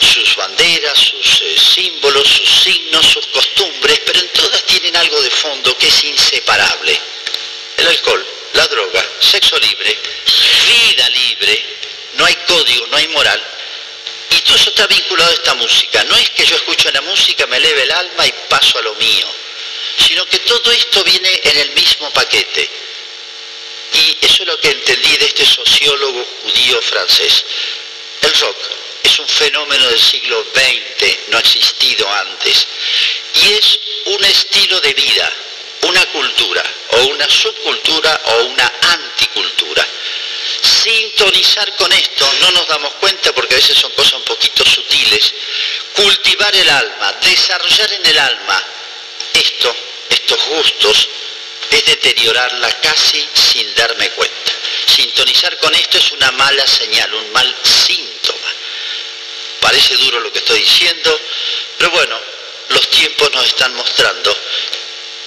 sus 0.00 0.36
banderas, 0.36 0.98
sus 0.98 1.42
eh, 1.42 1.56
símbolos, 1.58 2.28
sus 2.28 2.48
signos, 2.62 3.06
sus 3.06 3.26
costumbres, 3.28 4.00
pero 4.06 4.20
en 4.20 4.28
todas 4.28 4.62
tienen 4.64 4.96
algo 4.96 5.20
de 5.22 5.30
fondo 5.30 5.76
que 5.78 5.88
es 5.88 6.04
inseparable. 6.04 7.00
El 7.76 7.86
alcohol, 7.88 8.26
la 8.52 8.66
droga, 8.68 9.04
sexo 9.34 9.58
libre, 9.58 9.98
vida 10.68 11.10
libre, 11.10 11.64
no 12.14 12.24
hay 12.24 12.36
código, 12.46 12.86
no 12.86 12.96
hay 12.96 13.08
moral. 13.08 13.42
Y 14.30 14.40
todo 14.42 14.54
eso 14.54 14.70
está 14.70 14.86
vinculado 14.86 15.30
a 15.30 15.34
esta 15.34 15.54
música. 15.54 16.04
No 16.04 16.16
es 16.16 16.30
que 16.30 16.44
yo 16.44 16.54
escucho 16.54 16.88
la 16.92 17.00
música, 17.00 17.44
me 17.48 17.56
eleve 17.56 17.82
el 17.82 17.90
alma 17.90 18.26
y 18.26 18.32
paso 18.48 18.78
a 18.78 18.82
lo 18.82 18.94
mío, 18.94 19.26
sino 19.98 20.24
que 20.26 20.38
todo 20.38 20.70
esto 20.70 21.02
viene 21.02 21.40
en 21.42 21.56
el 21.58 21.70
mismo 21.72 22.12
paquete. 22.12 22.70
Y 23.92 24.18
eso 24.24 24.42
es 24.44 24.48
lo 24.48 24.60
que 24.60 24.70
entendí 24.70 25.16
de 25.16 25.26
este 25.26 25.44
sociólogo 25.44 26.24
judío 26.42 26.80
francés. 26.82 27.44
El 28.22 28.34
rock 28.34 28.58
es 29.02 29.18
un 29.18 29.28
fenómeno 29.28 29.88
del 29.88 30.00
siglo 30.00 30.46
XX, 30.54 31.18
no 31.28 31.38
ha 31.38 31.40
existido 31.40 32.08
antes, 32.12 32.66
y 33.34 33.52
es 33.52 33.80
un 34.06 34.24
estilo 34.24 34.80
de 34.80 34.94
vida, 34.94 35.32
una 35.84 36.06
cultura, 36.06 36.62
o 36.90 37.04
una 37.06 37.28
subcultura, 37.28 38.20
o 38.24 38.44
una 38.44 38.72
anticultura. 38.92 39.86
sintonizar 40.62 41.74
con 41.76 41.90
esto, 41.92 42.30
no 42.40 42.50
nos 42.52 42.66
damos 42.68 42.94
cuenta 42.94 43.32
porque 43.32 43.54
a 43.54 43.58
veces 43.58 43.76
son 43.76 43.90
cosas 43.92 44.14
un 44.14 44.24
poquito 44.24 44.64
sutiles, 44.64 45.32
cultivar 45.94 46.54
el 46.54 46.68
alma, 46.68 47.12
desarrollar 47.22 47.92
en 47.92 48.06
el 48.06 48.18
alma 48.18 48.62
esto, 49.32 49.74
estos 50.10 50.44
gustos, 50.46 51.08
es 51.70 51.84
deteriorarla 51.86 52.80
casi 52.80 53.26
sin 53.32 53.74
darme 53.74 54.10
cuenta. 54.10 54.52
Sintonizar 54.86 55.56
con 55.58 55.74
esto 55.74 55.98
es 55.98 56.12
una 56.12 56.30
mala 56.32 56.66
señal, 56.66 57.12
un 57.14 57.32
mal 57.32 57.54
síntoma. 57.62 58.52
Parece 59.60 59.96
duro 59.96 60.20
lo 60.20 60.32
que 60.32 60.38
estoy 60.38 60.60
diciendo, 60.60 61.18
pero 61.78 61.90
bueno, 61.90 62.20
los 62.68 62.88
tiempos 62.90 63.32
nos 63.32 63.46
están 63.46 63.74
mostrando 63.74 64.36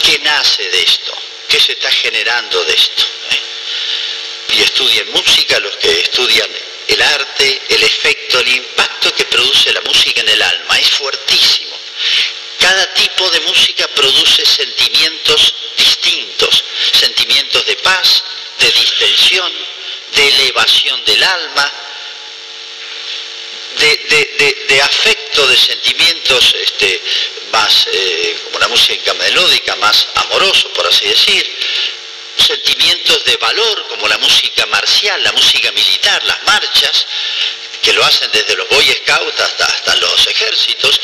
qué 0.03 0.19
nace 0.19 0.63
de 0.63 0.81
esto, 0.81 1.13
qué 1.47 1.59
se 1.59 1.73
está 1.73 1.91
generando 1.91 2.63
de 2.63 2.73
esto. 2.73 3.03
¿eh? 3.31 3.41
Y 4.55 4.61
estudian 4.61 5.09
música 5.11 5.59
los 5.59 5.75
que 5.77 5.99
estudian 6.01 6.49
el 6.87 7.01
arte, 7.01 7.61
el 7.69 7.83
efecto, 7.83 8.39
el 8.39 8.47
impacto 8.47 9.13
que 9.13 9.25
produce 9.25 9.73
la 9.73 9.81
música 9.81 10.21
en 10.21 10.29
el 10.29 10.41
alma, 10.41 10.79
es 10.79 10.89
fuertísimo. 10.91 11.77
Cada 12.59 12.93
tipo 12.93 13.29
de 13.29 13.39
música 13.41 13.87
produce 13.89 14.45
sentimientos 14.45 15.53
distintos, 15.77 16.63
sentimientos 16.93 17.65
de 17.65 17.75
paz, 17.77 18.23
de 18.59 18.71
distensión, 18.71 19.51
de 20.15 20.27
elevación 20.27 21.03
del 21.05 21.23
alma, 21.23 21.71
de, 23.77 24.81
afecto, 24.81 25.47
de 25.47 25.57
sentimientos 25.57 26.55
este, 26.59 27.01
más, 27.51 27.87
eh, 27.91 28.39
como 28.45 28.59
la 28.59 28.67
música 28.67 29.13
melódica, 29.13 29.75
más 29.77 30.07
amoroso, 30.15 30.69
por 30.73 30.87
así 30.87 31.07
decir, 31.07 31.45
sentimientos 32.37 33.23
de 33.25 33.37
valor, 33.37 33.87
como 33.87 34.07
la 34.07 34.17
música 34.17 34.65
marcial, 34.67 35.21
la 35.23 35.31
música 35.31 35.71
militar, 35.71 36.23
las 36.25 36.43
marchas, 36.43 37.05
que 37.81 37.93
lo 37.93 38.03
hacen 38.03 38.29
desde 38.31 38.55
los 38.55 38.67
Boy 38.69 38.85
Scouts 38.85 39.39
hasta, 39.39 39.65
hasta 39.65 39.95
los 39.97 40.27
ejércitos, 40.27 40.99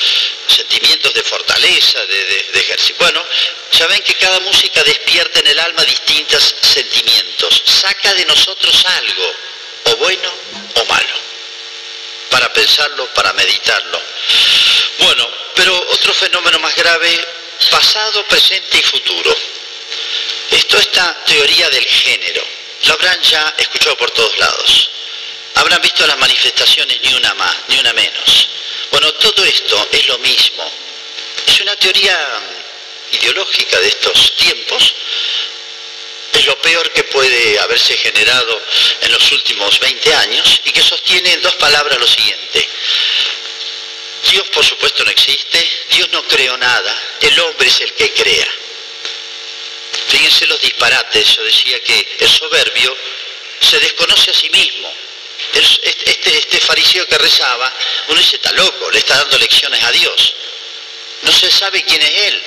sentimientos 0.47 1.13
de 1.13 1.23
fortaleza, 1.23 2.06
de, 2.06 2.25
de 2.53 2.60
ejército. 2.60 2.99
Bueno, 2.99 3.23
ya 3.71 3.88
ven 3.88 4.01
que 4.03 4.15
cada 4.15 4.39
música 4.41 4.84
despierta 4.84 5.39
en 5.39 5.47
el 5.47 5.60
alma 5.60 5.84
distintos 5.84 6.56
sentimientos, 6.62 7.63
saca 7.65 8.13
de 8.13 8.25
nosotros 8.25 8.86
algo, 8.86 9.34
o 9.86 9.95
bueno 9.97 10.29
o 10.75 10.86
malo, 10.86 11.15
para 12.29 12.51
pensarlo, 12.51 13.08
para 13.13 13.34
meditarlo. 13.34 14.01
Bueno, 14.99 15.29
pero 15.56 15.75
otro 15.91 16.13
fenómeno 16.13 16.60
más 16.60 16.75
grave, 16.75 17.25
pasado, 17.69 18.25
presente 18.27 18.77
y 18.77 18.84
futuro. 18.84 19.36
Esto 20.51 20.77
esta 20.77 21.23
teoría 21.25 21.69
del 21.69 21.86
género. 21.86 22.43
Lo 22.86 22.93
habrán 22.93 23.21
ya 23.21 23.53
escuchado 23.58 23.97
por 23.97 24.12
todos 24.12 24.38
lados. 24.38 24.89
Habrán 25.56 25.82
visto 25.82 26.06
las 26.06 26.17
manifestaciones 26.17 26.99
ni 27.01 27.13
una 27.13 27.34
más, 27.36 27.56
ni 27.67 27.79
una 27.79 27.93
menos. 27.93 28.49
Bueno, 28.91 29.12
todo 29.13 29.43
esto 29.45 29.88
es 29.91 30.08
lo 30.08 30.17
mismo. 30.19 30.71
Es 31.47 31.60
una 31.62 31.75
teoría 31.75 32.19
ideológica 33.12 33.79
de 33.79 33.88
estos 33.88 34.36
tiempos. 34.36 34.93
Es 36.34 36.45
lo 36.45 36.60
peor 36.62 36.91
que 36.91 37.03
puede 37.06 37.60
haberse 37.60 37.95
generado 37.97 38.62
en 39.01 39.12
los 39.12 39.32
últimos 39.32 39.79
20 39.79 40.15
años 40.15 40.62
y 40.65 40.71
que 40.71 40.82
sostiene 40.82 41.34
en 41.34 41.41
dos 41.41 41.56
palabras 41.56 41.99
lo 41.99 42.08
siguiente. 42.08 42.67
Dios 44.29 44.47
por 44.49 44.65
supuesto 44.65 45.03
no 45.03 45.12
existe, 45.12 45.69
Dios 45.89 46.09
no 46.12 46.23
creó 46.23 46.57
nada, 46.57 46.97
el 47.21 47.39
hombre 47.41 47.67
es 47.67 47.81
el 47.81 47.93
que 47.93 48.13
crea. 48.13 48.47
Fíjense 50.07 50.47
los 50.47 50.62
disparates, 50.62 51.36
yo 51.36 51.43
decía 51.43 51.79
que 51.81 52.17
el 52.19 52.29
soberbio 52.29 52.95
se 53.59 53.79
desconoce 53.79 54.31
a 54.31 54.33
sí 54.33 54.49
mismo. 54.49 54.93
Este, 55.53 56.09
este, 56.09 56.38
este, 56.38 56.59
fariseo 56.62 57.07
que 57.07 57.17
rezaba, 57.17 57.71
uno 58.07 58.19
dice, 58.19 58.38
está 58.38 58.51
loco, 58.53 58.89
le 58.91 58.99
está 58.99 59.17
dando 59.17 59.38
lecciones 59.38 59.83
a 59.83 59.91
Dios. 59.91 60.36
No 61.23 61.31
se 61.31 61.51
sabe 61.51 61.83
quién 61.83 62.01
es 62.01 62.15
él, 62.27 62.43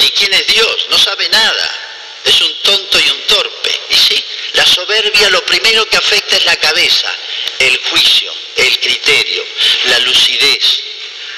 ni 0.00 0.10
quién 0.10 0.32
es 0.32 0.46
Dios, 0.46 0.86
no 0.90 0.98
sabe 0.98 1.28
nada. 1.28 1.80
Es 2.24 2.40
un 2.40 2.54
tonto 2.62 2.98
y 2.98 3.10
un 3.10 3.20
torpe. 3.26 3.80
Y 3.90 3.94
sí, 3.94 4.24
la 4.54 4.64
soberbia 4.64 5.28
lo 5.30 5.44
primero 5.44 5.86
que 5.88 5.96
afecta 5.96 6.36
es 6.36 6.44
la 6.44 6.56
cabeza, 6.56 7.14
el 7.58 7.78
juicio, 7.90 8.32
el 8.56 8.78
criterio, 8.80 9.44
la 9.86 9.98
lucidez 10.00 10.83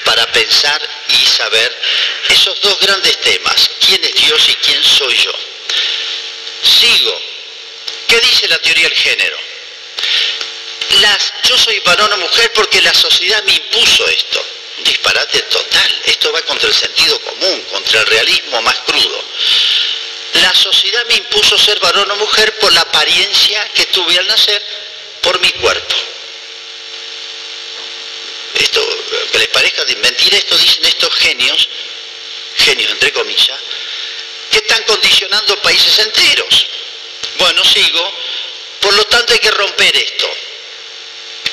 para 0.07 0.25
pensar 0.31 0.81
y 1.09 1.25
saber 1.25 1.77
esos 2.29 2.61
dos 2.61 2.79
grandes 2.79 3.19
temas, 3.19 3.69
quién 3.85 4.01
es 4.05 4.13
Dios 4.15 4.41
y 4.47 4.53
quién 4.55 4.81
soy 4.81 5.17
yo. 5.17 5.33
Sigo. 6.63 7.21
¿Qué 8.07 8.17
dice 8.21 8.47
la 8.47 8.57
teoría 8.59 8.87
del 8.87 8.97
género? 8.97 9.37
Las, 11.01 11.33
yo 11.43 11.57
soy 11.57 11.77
varón 11.81 12.13
o 12.13 12.17
mujer 12.19 12.53
porque 12.53 12.81
la 12.81 12.93
sociedad 12.93 13.43
me 13.43 13.51
impuso 13.51 14.07
esto. 14.07 14.45
Disparate 14.85 15.41
total. 15.41 16.01
Esto 16.05 16.31
va 16.31 16.41
contra 16.43 16.69
el 16.69 16.75
sentido 16.75 17.19
común, 17.19 17.61
contra 17.69 17.99
el 17.99 18.07
realismo 18.07 18.61
más 18.61 18.77
crudo. 18.85 19.23
La 20.35 20.55
sociedad 20.55 21.05
me 21.07 21.15
impuso 21.15 21.57
ser 21.57 21.81
varón 21.81 22.09
o 22.11 22.15
mujer 22.15 22.57
por 22.59 22.71
la 22.71 22.81
apariencia 22.81 23.69
que 23.73 23.87
tuve 23.87 24.17
al 24.17 24.27
nacer 24.27 24.63
por 25.21 25.37
mi 25.41 25.51
cuerpo. 25.51 25.95
Esto, 28.53 28.96
que 29.31 29.39
les 29.39 29.47
parezca 29.49 29.83
de 29.85 29.95
mentira, 29.97 30.37
esto 30.37 30.57
dicen 30.57 30.85
estos 30.85 31.13
genios, 31.15 31.67
genios 32.57 32.91
entre 32.91 33.11
comillas, 33.13 33.59
que 34.51 34.57
están 34.57 34.83
condicionando 34.83 35.61
países 35.61 35.99
enteros. 35.99 36.67
Bueno, 37.37 37.63
sigo. 37.63 38.13
Por 38.81 38.93
lo 38.93 39.03
tanto 39.05 39.33
hay 39.33 39.39
que 39.39 39.51
romper 39.51 39.95
esto. 39.95 40.29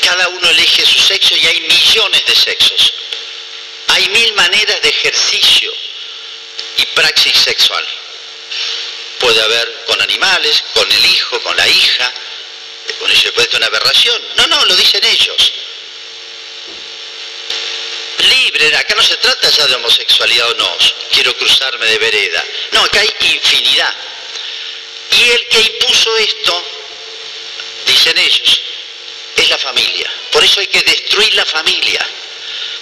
Cada 0.03 0.29
uno 0.29 0.51
elige 0.51 0.85
su 0.85 1.01
sexo 1.01 1.35
y 1.37 1.47
hay 1.47 1.61
millones 1.61 2.25
de 2.27 2.35
sexos. 2.35 2.93
Hay 3.89 4.09
mil 4.09 4.33
maneras 4.35 4.81
de 4.83 4.89
ejercicio 4.89 5.73
y 6.77 6.87
praxis 6.87 7.37
sexual. 7.37 7.85
Puede 9.19 9.41
haber 9.41 9.85
con 9.87 10.01
animales, 10.03 10.63
con 10.75 10.91
el 10.91 11.07
hijo, 11.07 11.41
con 11.41 11.57
la 11.57 11.69
hija. 11.69 12.13
Con 12.99 13.11
ello 13.11 13.33
puede 13.35 13.49
ser 13.49 13.57
una 13.57 13.67
aberración. 13.67 14.23
No, 14.37 14.47
no, 14.49 14.65
lo 14.67 14.77
dicen 14.77 15.03
ellos. 15.05 15.53
Acá 18.73 18.95
no 18.95 19.03
se 19.03 19.17
trata 19.17 19.51
ya 19.51 19.67
de 19.67 19.75
homosexualidad 19.75 20.51
o 20.51 20.55
no, 20.55 20.77
quiero 21.13 21.37
cruzarme 21.37 21.85
de 21.87 21.99
vereda. 21.99 22.45
No, 22.73 22.85
acá 22.85 23.01
hay 23.01 23.13
infinidad. 23.21 23.95
Y 25.11 25.31
el 25.31 25.47
que 25.49 25.61
impuso 25.61 26.17
esto, 26.17 26.65
dicen 27.87 28.17
ellos, 28.17 28.61
es 29.37 29.51
la 29.51 29.59
familia. 29.59 30.11
Por 30.31 30.43
eso 30.43 30.61
hay 30.61 30.67
que 30.69 30.83
destruir 30.83 31.35
la 31.35 31.45
familia. 31.45 32.09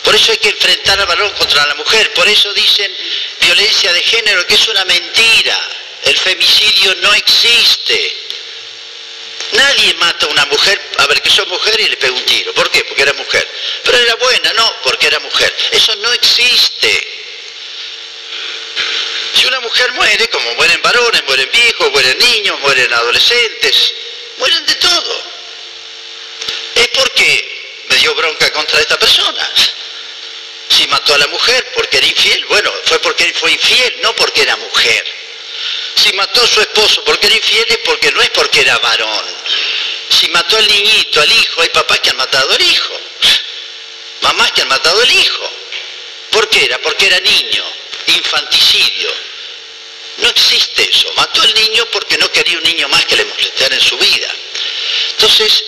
Por 0.05 0.15
eso 0.15 0.33
hay 0.33 0.39
que 0.39 0.51
enfrentar 0.51 1.01
al 1.01 1.07
varón 1.07 1.31
contra 1.33 1.67
la 1.67 1.75
mujer. 1.75 2.13
Por 2.13 2.29
eso 2.29 2.53
dicen 2.55 2.95
violencia 3.41 3.93
de 3.93 4.03
género, 4.03 4.47
que 4.47 4.55
es 4.55 4.69
una 4.69 4.85
mentira. 4.85 5.59
El 6.05 6.17
femicidio 6.17 6.95
no 6.97 7.13
existe. 7.15 8.22
Nadie 9.53 9.95
mata 9.95 10.27
a 10.27 10.29
una 10.31 10.47
mujer, 10.47 10.81
a 10.99 11.07
ver 11.07 11.21
que 11.21 11.31
soy 11.31 11.45
mujer 11.47 11.79
y 11.81 11.89
le 11.89 11.97
pega 11.99 12.15
un 12.15 12.25
tiro. 12.25 12.55
¿Por 12.55 12.71
qué? 12.71 12.85
Porque 12.85 13.03
era 13.03 13.13
mujer. 13.13 13.47
Pero 13.85 13.99
era 13.99 14.15
buena, 14.17 14.53
no, 14.55 14.77
porque 14.83 15.07
era 15.09 15.19
mujer. 15.21 15.55
Eso 15.73 15.95
no 15.97 16.13
existe. 16.13 17.07
Si 19.35 19.47
una 19.47 19.61
mujer 19.61 19.93
muere, 19.93 20.29
como 20.29 20.55
mueren 20.55 20.81
varones, 20.81 21.23
mueren 21.25 21.51
viejos, 21.53 21.91
mueren 21.91 22.19
niños, 22.19 22.59
mueren 22.61 22.93
adolescentes, 22.95 23.95
mueren 24.39 24.65
de 24.65 24.75
todo. 24.77 25.23
Es 26.77 26.89
porque 26.89 27.85
me 27.89 27.97
dio 27.97 28.15
bronca 28.15 28.51
contra 28.53 28.81
esta 28.81 28.99
persona. 28.99 29.51
Si 30.69 30.87
mató 30.87 31.15
a 31.15 31.19
la 31.19 31.27
mujer 31.27 31.71
porque 31.75 31.99
era 31.99 32.07
infiel, 32.07 32.45
bueno, 32.47 32.73
fue 32.87 32.99
porque 33.01 33.25
él 33.25 33.35
fue 33.35 33.53
infiel, 33.53 34.01
no 34.03 34.15
porque 34.17 34.43
era 34.43 34.57
mujer. 34.57 35.22
Si 35.97 36.13
mató 36.15 36.43
a 36.43 36.47
su 36.47 36.61
esposo 36.61 37.03
porque 37.05 37.27
era 37.27 37.37
infiel 37.37 37.67
es 37.69 37.79
porque 37.79 38.11
no 38.13 38.23
es 38.23 38.31
porque 38.31 38.61
era 38.61 38.79
varón. 38.79 39.27
Si 40.09 40.29
mató 40.29 40.57
al 40.57 40.67
niñito, 40.67 41.21
al 41.21 41.33
hijo, 41.33 41.63
hay 41.63 41.69
papás 41.69 42.01
que 42.01 42.11
han 42.11 42.17
matado 42.17 42.51
al 42.53 42.63
hijo. 42.63 43.01
Mamás 44.23 44.53
que 44.53 44.63
han 44.63 44.69
matado 44.69 45.01
al 45.01 45.11
hijo. 45.11 45.51
¿Por 46.31 46.49
qué 46.49 46.65
era? 46.65 46.79
Porque 46.81 47.07
era 47.07 47.21
niño. 47.21 47.65
Infanticidio. 48.07 49.11
No 50.19 50.29
existe 50.29 50.89
eso. 50.91 51.13
Mató 51.15 51.43
al 51.43 51.55
niño 51.55 51.87
porque 51.93 52.19
no 52.19 52.31
quería 52.31 52.59
un 52.59 52.65
niño 52.65 52.89
más 52.89 53.05
que 53.07 53.17
le 53.17 53.25
molestara 53.25 53.75
en 53.75 53.81
su 53.81 53.97
vida. 53.99 54.29
Entonces, 55.13 55.65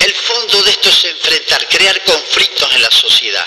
el 0.00 0.14
fondo 0.14 0.62
de 0.62 0.70
esto 0.70 0.88
es 0.88 1.04
enfrentar, 1.04 1.68
crear 1.68 2.02
conflictos 2.04 2.72
en 2.72 2.82
la 2.82 2.90
sociedad. 2.90 3.46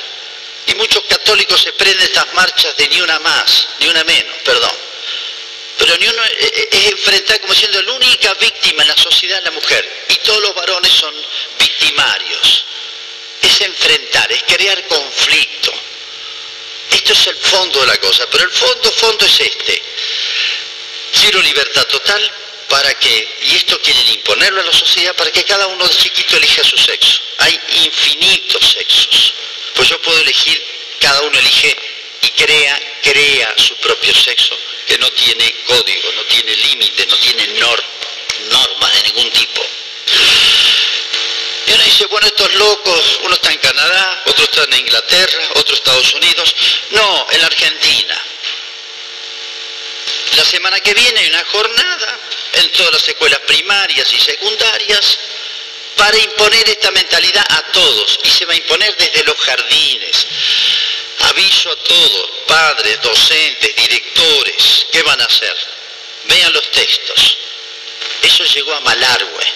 Y 0.67 0.75
muchos 0.75 1.03
católicos 1.05 1.61
se 1.61 1.73
prenden 1.73 2.05
estas 2.05 2.33
marchas 2.33 2.75
de 2.77 2.87
ni 2.89 3.01
una 3.01 3.19
más, 3.19 3.67
ni 3.79 3.87
una 3.87 4.03
menos, 4.03 4.35
perdón. 4.43 4.90
Pero 5.81 5.97
ni 5.97 6.07
uno 6.07 6.23
eh, 6.23 6.37
eh, 6.39 6.69
es 6.73 6.91
enfrentar 6.91 7.41
como 7.41 7.55
siendo 7.55 7.81
la 7.81 7.93
única 7.93 8.35
víctima 8.35 8.83
en 8.83 8.89
la 8.89 8.97
sociedad 8.97 9.41
la 9.43 9.49
mujer. 9.49 10.05
Y 10.09 10.15
todos 10.17 10.39
los 10.43 10.53
varones 10.53 10.93
son 10.93 11.11
victimarios. 11.57 12.65
Es 13.41 13.61
enfrentar, 13.61 14.31
es 14.31 14.43
crear 14.43 14.87
conflicto. 14.87 15.73
Esto 16.91 17.13
es 17.13 17.27
el 17.27 17.35
fondo 17.37 17.79
de 17.81 17.87
la 17.87 17.97
cosa. 17.97 18.27
Pero 18.29 18.43
el 18.43 18.51
fondo, 18.51 18.91
fondo 18.91 19.25
es 19.25 19.39
este. 19.39 19.81
Quiero 21.19 21.41
libertad 21.41 21.87
total, 21.87 22.31
para 22.69 22.93
que, 22.99 23.27
y 23.41 23.55
esto 23.55 23.81
quieren 23.81 24.07
imponerlo 24.07 24.61
a 24.61 24.65
la 24.65 24.73
sociedad, 24.73 25.15
para 25.15 25.31
que 25.31 25.43
cada 25.45 25.65
uno 25.65 25.87
de 25.87 25.95
chiquito 25.95 26.37
elija 26.37 26.63
su 26.63 26.77
sexo. 26.77 27.21
Hay 27.39 27.59
infinitos 27.85 28.71
sexos. 28.71 29.33
Pues 29.73 29.89
yo 29.89 29.99
puedo 30.03 30.19
elegir, 30.19 30.63
cada 30.99 31.21
uno 31.21 31.39
elige 31.39 31.75
y 32.21 32.29
crea, 32.29 32.79
crea 33.01 33.55
su 33.57 33.75
propio 33.77 34.13
sexo, 34.13 34.55
que 34.85 34.97
no 34.97 35.09
tiene 35.11 35.55
código, 35.65 36.11
no 36.13 36.23
tiene 36.23 36.55
límite, 36.55 37.05
no 37.07 37.17
tiene 37.17 37.47
normas 37.47 38.93
de 38.93 39.03
ningún 39.03 39.31
tipo. 39.31 39.61
Y 41.67 41.73
uno 41.73 41.83
dice, 41.83 42.05
bueno, 42.07 42.27
estos 42.27 42.53
locos, 42.55 43.19
uno 43.23 43.33
está 43.35 43.51
en 43.51 43.59
Canadá, 43.59 44.23
otro 44.25 44.43
está 44.43 44.63
en 44.63 44.73
Inglaterra, 44.73 45.49
otro 45.55 45.75
Estados 45.75 46.13
Unidos. 46.15 46.55
No, 46.91 47.27
en 47.31 47.41
la 47.41 47.47
Argentina. 47.47 48.21
La 50.35 50.45
semana 50.45 50.79
que 50.79 50.93
viene 50.93 51.19
hay 51.19 51.27
una 51.29 51.45
jornada 51.45 52.19
en 52.53 52.71
todas 52.71 52.93
las 52.93 53.07
escuelas 53.07 53.39
primarias 53.41 54.11
y 54.13 54.19
secundarias 54.19 55.17
para 55.95 56.17
imponer 56.17 56.69
esta 56.69 56.89
mentalidad 56.91 57.45
a 57.49 57.61
todos. 57.71 58.19
Y 58.23 58.29
se 58.29 58.45
va 58.45 58.53
a 58.53 58.57
imponer 58.57 58.95
desde 58.97 59.23
los 59.23 59.35
jardines. 59.37 60.27
Aviso 61.29 61.71
a 61.71 61.75
todos, 61.75 62.29
padres, 62.47 63.01
docentes, 63.01 63.75
directores, 63.75 64.87
¿qué 64.91 65.03
van 65.03 65.21
a 65.21 65.25
hacer? 65.25 65.55
Vean 66.25 66.53
los 66.53 66.71
textos. 66.71 67.37
Eso 68.21 68.43
llegó 68.45 68.73
a 68.73 68.79
Malargüe. 68.81 69.53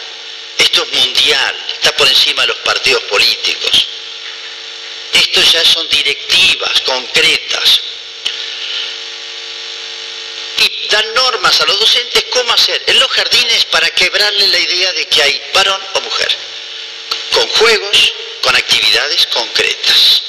Esto 0.58 0.84
es 0.84 1.00
mundial, 1.00 1.66
está 1.74 1.96
por 1.96 2.08
encima 2.08 2.44
de 2.44 2.50
los 2.50 2.58
partidos 2.60 3.04
políticos. 3.04 3.88
Esto 5.14 5.42
ya 5.42 5.66
son 5.66 5.88
directivas 5.90 6.82
concretas. 6.82 7.82
Y 10.58 10.88
dan 10.90 11.14
normas 11.14 11.60
a 11.60 11.66
los 11.66 11.80
docentes 11.80 12.26
cómo 12.32 12.54
hacer 12.54 12.82
en 12.88 13.00
los 13.00 13.10
jardines 13.12 13.66
para 13.66 13.90
quebrarle 13.92 14.48
la 14.48 14.60
idea 14.60 14.94
de 14.94 15.08
que 15.08 15.22
hay 15.22 15.42
varón 15.54 15.82
o 15.94 16.02
mujer. 16.02 16.38
Con 17.34 17.48
juegos, 17.50 18.14
con 18.42 18.56
actividades 18.56 19.26
concretas. 19.28 20.22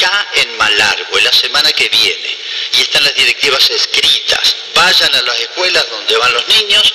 Acá 0.00 0.28
en 0.32 0.56
Malargüe, 0.56 1.20
la 1.20 1.32
semana 1.32 1.70
que 1.72 1.86
viene, 1.90 2.38
y 2.72 2.80
están 2.80 3.04
las 3.04 3.14
directivas 3.14 3.68
escritas, 3.68 4.56
vayan 4.74 5.14
a 5.14 5.20
las 5.20 5.40
escuelas 5.40 5.90
donde 5.90 6.16
van 6.16 6.32
los 6.32 6.48
niños, 6.48 6.94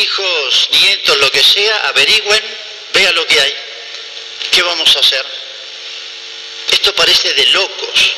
hijos, 0.00 0.68
nietos, 0.72 1.16
lo 1.18 1.30
que 1.30 1.44
sea, 1.44 1.76
averigüen, 1.88 2.42
vean 2.92 3.14
lo 3.14 3.24
que 3.24 3.40
hay. 3.40 3.54
¿Qué 4.50 4.62
vamos 4.62 4.96
a 4.96 4.98
hacer? 4.98 5.24
Esto 6.72 6.92
parece 6.92 7.32
de 7.34 7.46
locos. 7.46 8.16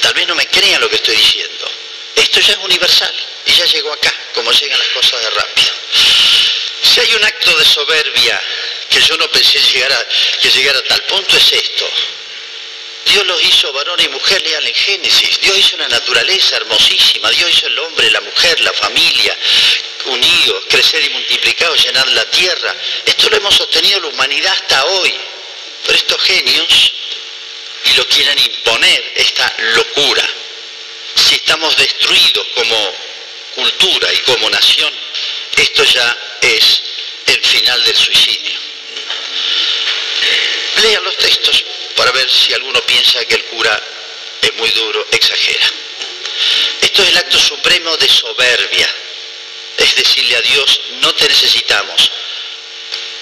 Tal 0.00 0.14
vez 0.14 0.26
no 0.26 0.34
me 0.34 0.48
crean 0.48 0.80
lo 0.80 0.90
que 0.90 0.96
estoy 0.96 1.14
diciendo. 1.14 1.70
Esto 2.16 2.40
ya 2.40 2.54
es 2.54 2.58
universal 2.58 3.14
y 3.46 3.52
ya 3.52 3.64
llegó 3.66 3.92
acá, 3.92 4.12
como 4.34 4.50
llegan 4.50 4.78
las 4.80 4.88
cosas 4.88 5.22
de 5.22 5.30
rápido. 5.30 5.72
Si 6.82 7.00
hay 7.00 7.14
un 7.14 7.24
acto 7.24 7.56
de 7.58 7.64
soberbia 7.64 8.42
que 8.90 9.00
yo 9.00 9.16
no 9.18 9.30
pensé 9.30 9.60
llegar 9.60 10.08
que 10.42 10.50
llegara 10.50 10.80
a 10.80 10.84
tal 10.84 11.02
punto, 11.04 11.36
es 11.36 11.52
esto. 11.52 11.88
Dios 13.06 13.24
los 13.24 13.42
hizo 13.44 13.72
varón 13.72 14.00
y 14.00 14.08
mujer, 14.08 14.42
lean 14.42 14.66
en 14.66 14.74
Génesis. 14.74 15.40
Dios 15.40 15.56
hizo 15.56 15.76
una 15.76 15.88
naturaleza 15.88 16.56
hermosísima. 16.56 17.30
Dios 17.30 17.50
hizo 17.50 17.66
el 17.68 17.78
hombre, 17.78 18.10
la 18.10 18.20
mujer, 18.20 18.60
la 18.60 18.72
familia, 18.72 19.38
unidos, 20.06 20.64
crecer 20.68 21.04
y 21.04 21.10
multiplicar, 21.10 21.72
llenar 21.76 22.08
la 22.08 22.24
tierra. 22.30 22.74
Esto 23.04 23.30
lo 23.30 23.36
hemos 23.36 23.54
sostenido 23.54 24.00
la 24.00 24.08
humanidad 24.08 24.52
hasta 24.52 24.84
hoy. 24.86 25.14
Pero 25.84 25.96
estos 25.96 26.20
genios, 26.22 26.92
y 27.84 27.96
lo 27.96 28.08
quieren 28.08 28.38
imponer, 28.38 29.12
esta 29.14 29.54
locura. 29.58 30.28
Si 31.14 31.36
estamos 31.36 31.76
destruidos 31.76 32.46
como 32.56 32.94
cultura 33.54 34.12
y 34.12 34.18
como 34.18 34.50
nación, 34.50 34.92
esto 35.56 35.84
ya 35.84 36.38
es 36.40 36.82
el 37.26 37.40
final 37.40 37.84
del 37.84 37.96
suicidio. 37.96 38.58
Lean 40.82 41.04
los 41.04 41.16
textos 41.18 41.64
para 41.96 42.12
ver 42.12 42.30
si 42.30 42.52
alguno 42.54 42.80
piensa 42.82 43.24
que 43.24 43.34
el 43.34 43.44
cura 43.46 43.82
es 44.42 44.54
muy 44.54 44.70
duro, 44.70 45.06
exagera. 45.10 45.66
Esto 46.80 47.02
es 47.02 47.08
el 47.08 47.16
acto 47.16 47.38
supremo 47.38 47.96
de 47.96 48.08
soberbia, 48.08 48.88
es 49.78 49.96
decirle 49.96 50.36
a 50.36 50.40
Dios, 50.42 50.80
no 51.00 51.14
te 51.14 51.28
necesitamos. 51.28 52.10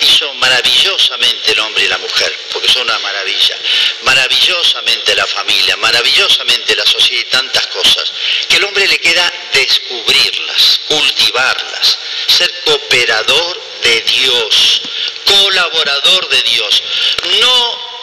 Hizo 0.00 0.34
maravillosamente 0.34 1.52
el 1.52 1.60
hombre 1.60 1.84
y 1.84 1.88
la 1.88 1.98
mujer, 1.98 2.36
porque 2.52 2.68
son 2.68 2.82
una 2.82 2.98
maravilla. 2.98 3.56
Maravillosamente 4.02 5.14
la 5.14 5.26
familia, 5.26 5.76
maravillosamente 5.76 6.76
la 6.76 6.84
sociedad 6.84 7.22
y 7.22 7.30
tantas 7.30 7.66
cosas, 7.68 8.12
que 8.48 8.56
el 8.56 8.64
hombre 8.64 8.86
le 8.86 8.98
queda 8.98 9.32
descubrirlas, 9.52 10.80
cultivarlas, 10.88 11.98
ser 12.26 12.52
cooperador 12.64 13.62
de 13.82 14.00
Dios, 14.00 14.82
colaborador 15.24 16.28
de 16.28 16.42
Dios. 16.42 16.82
No 17.40 17.93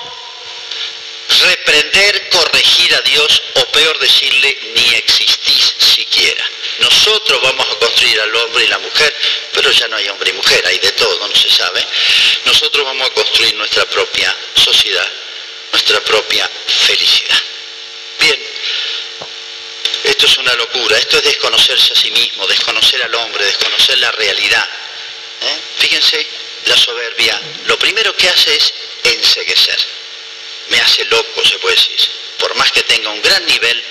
reprender, 1.40 2.30
corregir 2.30 2.94
a 2.96 3.02
Dios 3.02 3.42
o 3.56 3.66
peor 3.68 3.98
decirle, 4.00 4.58
ni 4.76 4.96
existís 4.96 5.76
siquiera. 5.78 6.44
Nosotros 6.80 7.42
vamos 7.42 7.68
a 7.68 7.76
construir 7.80 8.20
al 8.20 8.36
hombre 8.36 8.66
y 8.66 8.68
la 8.68 8.80
mujer, 8.80 9.16
pero 9.54 9.72
ya 9.72 9.88
no 9.88 9.98
hay 9.98 10.08
hombre 10.10 10.32
y 10.32 10.34
mujer, 10.34 10.66
hay 10.66 10.80
de 10.80 10.92
todo, 10.94 11.28
no 11.28 11.36
se 11.36 11.50
sabe. 11.50 11.86
Nosotros 12.46 12.86
vamos 12.86 13.08
a 13.08 13.14
construir 13.14 13.56
nuestra 13.56 13.86
propia 13.86 14.36
sociedad, 14.56 15.08
nuestra 15.72 16.02
propia 16.02 16.50
felicidad. 16.68 17.40
Bien, 18.20 18.40
esto 20.04 20.26
es 20.26 20.38
una 20.38 20.54
locura, 20.56 20.98
esto 20.98 21.18
es 21.18 21.24
desconocerse 21.24 21.94
a 21.94 21.96
sí 21.96 22.12
mismo, 22.12 22.48
desconocer 22.48 23.02
al 23.04 23.16
hombre, 23.16 23.46
desconocer 23.46 23.98
la 24.00 24.12
realidad. 24.12 24.68
¿Eh? 25.42 25.60
Fíjense, 25.78 26.28
la 26.66 26.78
soberbia, 26.78 27.40
lo 27.66 27.78
primero 27.80 28.16
que 28.16 28.30
hace 28.30 28.56
es 28.56 28.74
enseguecer 29.04 30.01
me 30.72 30.80
hace 30.80 31.04
loco, 31.06 31.46
se 31.46 31.60
puede 31.60 31.76
decir, 31.76 32.00
por 32.40 32.56
más 32.56 32.72
que 32.72 32.82
tenga 32.84 33.10
un 33.10 33.22
gran 33.22 33.46
nivel 33.46 33.84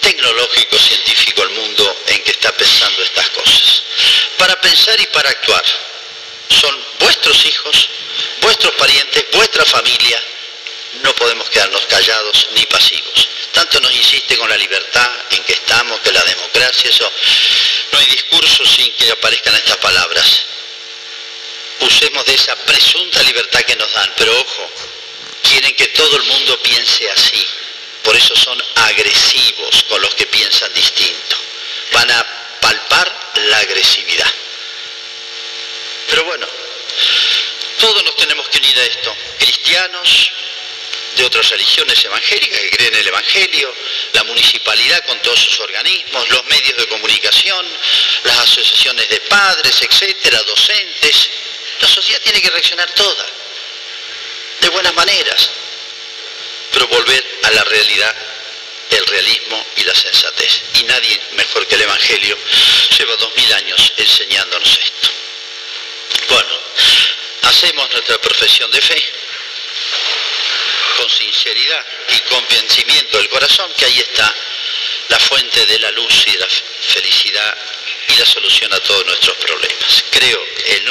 tecnológico, 0.00 0.78
científico 0.78 1.42
el 1.42 1.50
mundo 1.50 1.96
en 2.06 2.22
que 2.24 2.30
está 2.30 2.52
pensando 2.52 3.02
estas 3.02 3.28
cosas. 3.30 3.82
Para 4.38 4.58
pensar 4.60 4.98
y 4.98 5.06
para 5.08 5.28
actuar 5.28 5.64
son 6.48 6.74
vuestros 6.98 7.44
hijos, 7.44 7.88
vuestros 8.40 8.74
parientes, 8.74 9.26
vuestra 9.32 9.64
familia, 9.66 10.22
no 11.02 11.14
podemos 11.14 11.50
quedarnos 11.50 11.84
callados 11.86 12.48
ni 12.54 12.64
pasivos. 12.66 13.28
Tanto 13.52 13.78
nos 13.80 13.92
insiste 13.94 14.38
con 14.38 14.48
la 14.48 14.56
libertad 14.56 15.10
en 15.30 15.42
que 15.44 15.52
estamos, 15.52 16.00
que 16.00 16.12
la 16.12 16.24
democracia, 16.24 16.90
eso, 16.90 17.12
no 17.92 17.98
hay 17.98 18.06
discurso 18.06 18.64
sin 18.64 18.90
que 18.94 19.10
aparezcan 19.10 19.54
estas 19.54 19.76
palabras. 19.78 20.46
Usemos 21.80 22.24
de 22.24 22.34
esa 22.34 22.56
presunta 22.56 23.22
libertad 23.22 23.60
que 23.60 23.76
nos 23.76 23.92
dan, 23.92 24.12
pero 24.16 24.40
ojo, 24.40 24.70
quieren 25.42 25.74
que 25.74 25.88
todo 25.88 26.16
el 26.16 26.22
mundo 26.24 26.58
piense 26.62 27.10
así. 27.10 27.46
Por 28.02 28.16
eso 28.16 28.36
son 28.36 28.62
agresivos 28.76 29.84
con 29.88 30.00
los 30.00 30.14
que 30.14 30.26
piensan 30.26 30.72
distinto. 30.74 31.36
Van 31.92 32.10
a 32.10 32.26
palpar 32.60 33.32
la 33.48 33.58
agresividad. 33.58 34.32
Pero 36.08 36.24
bueno, 36.24 36.46
todos 37.78 38.04
nos 38.04 38.16
tenemos 38.16 38.48
que 38.48 38.58
unir 38.58 38.78
a 38.78 38.84
esto. 38.84 39.16
Cristianos 39.38 40.30
de 41.16 41.24
otras 41.24 41.48
religiones 41.50 42.04
evangélicas 42.04 42.60
que 42.60 42.70
creen 42.70 42.94
en 42.94 43.00
el 43.00 43.08
Evangelio, 43.08 43.74
la 44.12 44.24
municipalidad 44.24 45.04
con 45.06 45.18
todos 45.20 45.40
sus 45.40 45.58
organismos, 45.60 46.28
los 46.28 46.44
medios 46.44 46.76
de 46.76 46.86
comunicación, 46.88 47.66
las 48.24 48.38
asociaciones 48.38 49.08
de 49.08 49.20
padres, 49.22 49.82
etcétera, 49.82 50.42
docentes. 50.42 51.30
La 51.80 51.88
sociedad 51.88 52.20
tiene 52.22 52.40
que 52.40 52.50
reaccionar 52.50 52.90
toda 52.92 53.35
de 54.66 54.70
buenas 54.70 54.94
maneras, 54.94 55.50
pero 56.72 56.88
volver 56.88 57.24
a 57.44 57.50
la 57.52 57.62
realidad, 57.62 58.14
el 58.90 59.06
realismo 59.06 59.64
y 59.76 59.84
la 59.84 59.94
sensatez. 59.94 60.60
Y 60.74 60.82
nadie 60.82 61.20
mejor 61.34 61.64
que 61.68 61.76
el 61.76 61.82
Evangelio 61.82 62.36
lleva 62.98 63.14
dos 63.16 63.32
mil 63.36 63.52
años 63.52 63.92
enseñándonos 63.96 64.78
esto. 64.82 65.08
Bueno, 66.28 66.60
hacemos 67.42 67.90
nuestra 67.92 68.18
profesión 68.18 68.68
de 68.72 68.80
fe 68.80 69.04
con 70.96 71.10
sinceridad 71.10 71.86
y 72.08 72.18
convencimiento 72.28 73.18
del 73.18 73.28
corazón 73.28 73.72
que 73.76 73.84
ahí 73.84 74.00
está 74.00 74.34
la 75.08 75.18
fuente 75.20 75.64
de 75.64 75.78
la 75.78 75.92
luz 75.92 76.26
y 76.26 76.36
la 76.38 76.48
felicidad 76.88 77.56
y 78.08 78.16
la 78.16 78.26
solución 78.26 78.72
a 78.72 78.80
todos 78.80 79.06
nuestros 79.06 79.36
problemas. 79.36 80.04
Creo 80.10 80.44
en 80.64 80.88